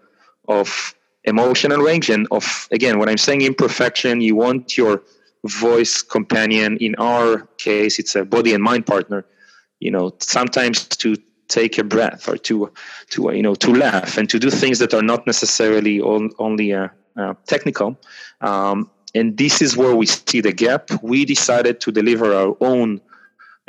of 0.48 0.94
emotional 1.24 1.80
range 1.80 2.08
and 2.08 2.26
of 2.30 2.68
again 2.70 2.98
when 2.98 3.08
i'm 3.08 3.18
saying 3.18 3.42
imperfection 3.42 4.20
you 4.20 4.34
want 4.34 4.76
your 4.76 5.02
voice 5.44 6.02
companion. 6.02 6.76
In 6.78 6.94
our 6.96 7.40
case, 7.58 7.98
it's 7.98 8.14
a 8.14 8.24
body 8.24 8.54
and 8.54 8.62
mind 8.62 8.86
partner. 8.86 9.24
You 9.80 9.90
know, 9.90 10.12
sometimes 10.18 10.86
to 10.88 11.16
take 11.48 11.78
a 11.78 11.84
breath 11.84 12.28
or 12.28 12.36
to 12.36 12.70
to 13.10 13.32
you 13.34 13.42
know 13.42 13.54
to 13.56 13.74
laugh 13.74 14.16
and 14.18 14.28
to 14.30 14.38
do 14.38 14.50
things 14.50 14.78
that 14.78 14.94
are 14.94 15.02
not 15.02 15.26
necessarily 15.26 16.00
only 16.00 16.72
uh, 16.72 16.88
uh, 17.16 17.34
technical. 17.46 17.98
Um, 18.40 18.90
and 19.14 19.36
this 19.36 19.60
is 19.60 19.76
where 19.76 19.96
we 19.96 20.06
see 20.06 20.40
the 20.40 20.52
gap. 20.52 20.90
We 21.02 21.24
decided 21.24 21.80
to 21.80 21.90
deliver 21.90 22.32
our 22.32 22.56
own 22.60 23.00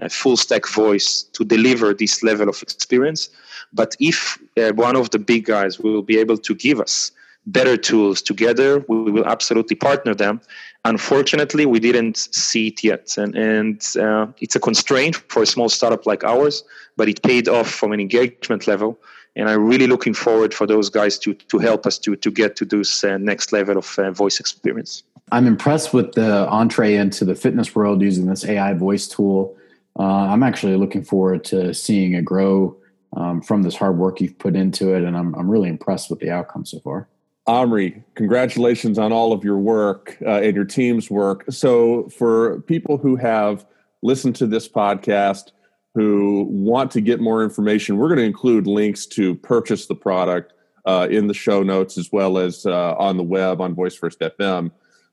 uh, 0.02 0.10
full 0.10 0.38
stack 0.38 0.68
voice 0.68 1.24
to 1.34 1.44
deliver 1.44 1.94
this 1.94 2.22
level 2.22 2.48
of 2.48 2.62
experience. 2.62 3.30
But 3.74 3.96
if 4.00 4.38
uh, 4.58 4.74
one 4.74 4.96
of 4.96 5.10
the 5.10 5.18
big 5.18 5.46
guys 5.46 5.80
will 5.80 6.04
be 6.04 6.20
able 6.20 6.38
to 6.38 6.54
give 6.54 6.80
us 6.80 7.12
better 7.46 7.78
tools 7.78 8.22
together, 8.22 8.86
we 8.88 9.12
will 9.12 9.26
absolutely 9.26 9.76
partner 9.76 10.14
them. 10.14 10.42
Unfortunately, 10.86 11.66
we 11.66 11.80
didn't 11.80 12.18
see 12.18 12.68
it 12.68 12.84
yet, 12.84 13.16
and 13.18 13.36
and 13.36 13.84
uh, 14.00 14.28
it's 14.40 14.56
a 14.56 14.60
constraint 14.60 15.16
for 15.28 15.44
a 15.44 15.46
small 15.46 15.70
startup 15.70 16.06
like 16.06 16.24
ours. 16.24 16.64
But 16.98 17.08
it 17.08 17.22
paid 17.22 17.48
off 17.48 17.70
from 17.70 17.92
an 17.92 18.00
engagement 18.00 18.68
level, 18.68 19.00
and 19.36 19.50
I'm 19.50 19.66
really 19.66 19.88
looking 19.88 20.14
forward 20.14 20.54
for 20.54 20.66
those 20.66 20.90
guys 20.90 21.20
to 21.20 21.34
to 21.34 21.60
help 21.60 21.86
us 21.86 21.98
to 22.00 22.16
to 22.16 22.32
get 22.32 22.56
to 22.58 22.66
this 22.66 23.04
uh, 23.04 23.18
next 23.18 23.52
level 23.54 23.78
of 23.78 24.00
uh, 24.00 24.12
voice 24.12 24.40
experience. 24.40 25.04
I'm 25.32 25.48
impressed 25.48 25.94
with 25.94 26.14
the 26.14 26.48
entree 26.50 26.96
into 26.96 27.26
the 27.26 27.36
fitness 27.36 27.74
world 27.76 28.02
using 28.02 28.26
this 28.26 28.44
AI 28.44 28.74
voice 28.74 29.08
tool. 29.08 29.56
Uh, 29.98 30.04
I'm 30.04 30.44
actually 30.44 30.76
looking 30.78 31.04
forward 31.04 31.44
to 31.46 31.74
seeing 31.74 32.14
it 32.14 32.26
grow 32.26 32.76
um, 33.16 33.42
from 33.42 33.62
this 33.62 33.76
hard 33.76 33.98
work 33.98 34.20
you've 34.20 34.40
put 34.40 34.56
into 34.56 34.96
it, 34.96 35.04
and 35.04 35.16
I'm 35.16 35.36
I'm 35.36 35.50
really 35.50 35.70
impressed 35.70 36.10
with 36.10 36.20
the 36.20 36.32
outcome 36.32 36.66
so 36.66 36.80
far. 36.80 37.08
Omri, 37.48 38.04
congratulations 38.16 39.00
on 39.00 39.12
all 39.12 39.34
of 39.34 39.44
your 39.44 39.58
work 39.58 40.18
uh, 40.22 40.42
and 40.42 40.56
your 40.56 40.66
team's 40.66 41.10
work. 41.10 41.44
So, 41.50 42.08
for 42.10 42.62
people 42.62 42.98
who 42.98 43.16
have 43.16 43.66
listened 44.04 44.36
to 44.38 44.48
this 44.48 44.70
podcast, 44.70 45.52
who 45.96 46.48
want 46.50 46.92
to 46.92 47.02
get 47.02 47.20
more 47.20 47.44
information, 47.44 47.98
we're 47.98 48.08
going 48.08 48.20
to 48.20 48.26
include 48.26 48.68
links 48.68 49.06
to 49.08 49.36
purchase 49.36 49.88
the 49.88 49.96
product 49.96 50.54
uh, 50.86 51.08
in 51.10 51.28
the 51.28 51.34
show 51.34 51.64
notes 51.64 51.98
as 51.98 52.12
well 52.12 52.38
as 52.38 52.66
uh, 52.66 52.96
on 52.96 53.18
the 53.18 53.24
web 53.24 53.60
on 53.60 53.74
Voice 53.74 53.96
First 53.96 54.20
FM. 54.20 54.72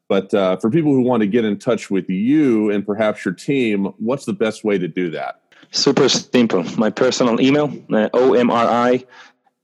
But 0.08 0.32
uh, 0.32 0.56
for 0.56 0.70
people 0.70 0.92
who 0.92 1.02
want 1.02 1.22
to 1.22 1.26
get 1.26 1.44
in 1.44 1.58
touch 1.58 1.90
with 1.90 2.08
you 2.08 2.70
and 2.70 2.84
perhaps 2.84 3.24
your 3.24 3.34
team, 3.34 3.86
what's 3.98 4.24
the 4.24 4.32
best 4.32 4.64
way 4.64 4.78
to 4.78 4.88
do 4.88 5.10
that? 5.10 5.40
Super 5.70 6.08
simple. 6.08 6.64
My 6.78 6.88
personal 6.88 7.40
email, 7.40 7.70
uh, 7.92 8.08
omri 8.14 9.06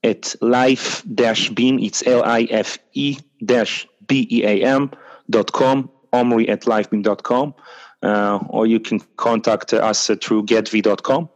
at 0.04 0.36
life-beam, 0.40 1.78
it's 1.80 2.06
L-I-F-E 2.06 3.18
dash 3.44 3.88
B-E-A-M 4.06 4.90
dot 5.30 5.52
com, 5.52 5.90
omri 6.12 6.48
at 6.48 6.62
lifebeam 6.62 7.02
dot 7.02 7.22
com, 7.22 7.54
uh, 8.02 8.38
or 8.50 8.66
you 8.66 8.78
can 8.78 9.00
contact 9.16 9.72
us 9.72 10.06
through 10.22 10.44
getv.com. 10.44 11.28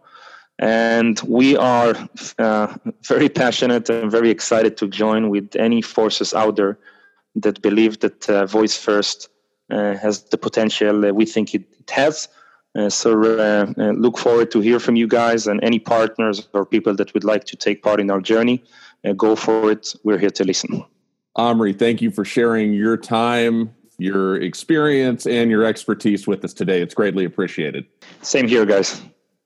And 0.60 1.20
we 1.20 1.56
are 1.56 1.94
uh, 2.38 2.74
very 3.06 3.28
passionate 3.28 3.88
and 3.88 4.10
very 4.10 4.28
excited 4.28 4.76
to 4.78 4.88
join 4.88 5.30
with 5.30 5.54
any 5.56 5.80
forces 5.80 6.34
out 6.34 6.56
there 6.56 6.78
that 7.36 7.62
believe 7.62 8.00
that 8.00 8.28
uh, 8.28 8.44
voice 8.44 8.76
first 8.76 9.28
uh, 9.70 9.94
has 9.96 10.24
the 10.24 10.36
potential 10.36 11.12
we 11.12 11.24
think 11.24 11.54
it, 11.54 11.64
it 11.78 11.90
has. 11.90 12.28
Uh, 12.76 12.88
so 12.88 13.10
uh, 13.22 13.72
uh, 13.78 13.90
look 13.92 14.18
forward 14.18 14.50
to 14.50 14.60
hear 14.60 14.78
from 14.78 14.96
you 14.96 15.06
guys 15.06 15.46
and 15.46 15.62
any 15.62 15.78
partners 15.78 16.48
or 16.52 16.64
people 16.66 16.94
that 16.94 17.12
would 17.14 17.24
like 17.24 17.44
to 17.44 17.56
take 17.56 17.82
part 17.82 18.00
in 18.00 18.10
our 18.10 18.20
journey. 18.20 18.62
go 19.16 19.34
for 19.36 19.70
it. 19.70 19.94
We're 20.04 20.18
here 20.18 20.30
to 20.30 20.44
listen. 20.44 20.84
Omri, 21.36 21.72
thank 21.72 22.02
you 22.02 22.10
for 22.10 22.24
sharing 22.24 22.74
your 22.74 22.96
time, 22.96 23.74
your 23.98 24.36
experience, 24.36 25.26
and 25.26 25.50
your 25.50 25.64
expertise 25.64 26.26
with 26.26 26.44
us 26.44 26.52
today. 26.52 26.82
It's 26.82 26.94
greatly 26.94 27.24
appreciated. 27.24 27.86
Same 28.22 28.48
here, 28.48 28.66
guys. 28.66 29.00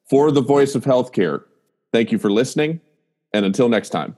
For 0.09 0.31
the 0.31 0.43
voice 0.43 0.75
of 0.75 0.85
healthcare, 0.85 1.45
thank 1.93 2.11
you 2.11 2.19
for 2.19 2.31
listening. 2.31 2.81
And 3.35 3.47
until 3.47 3.69
next 3.69 3.91
time. 3.91 4.17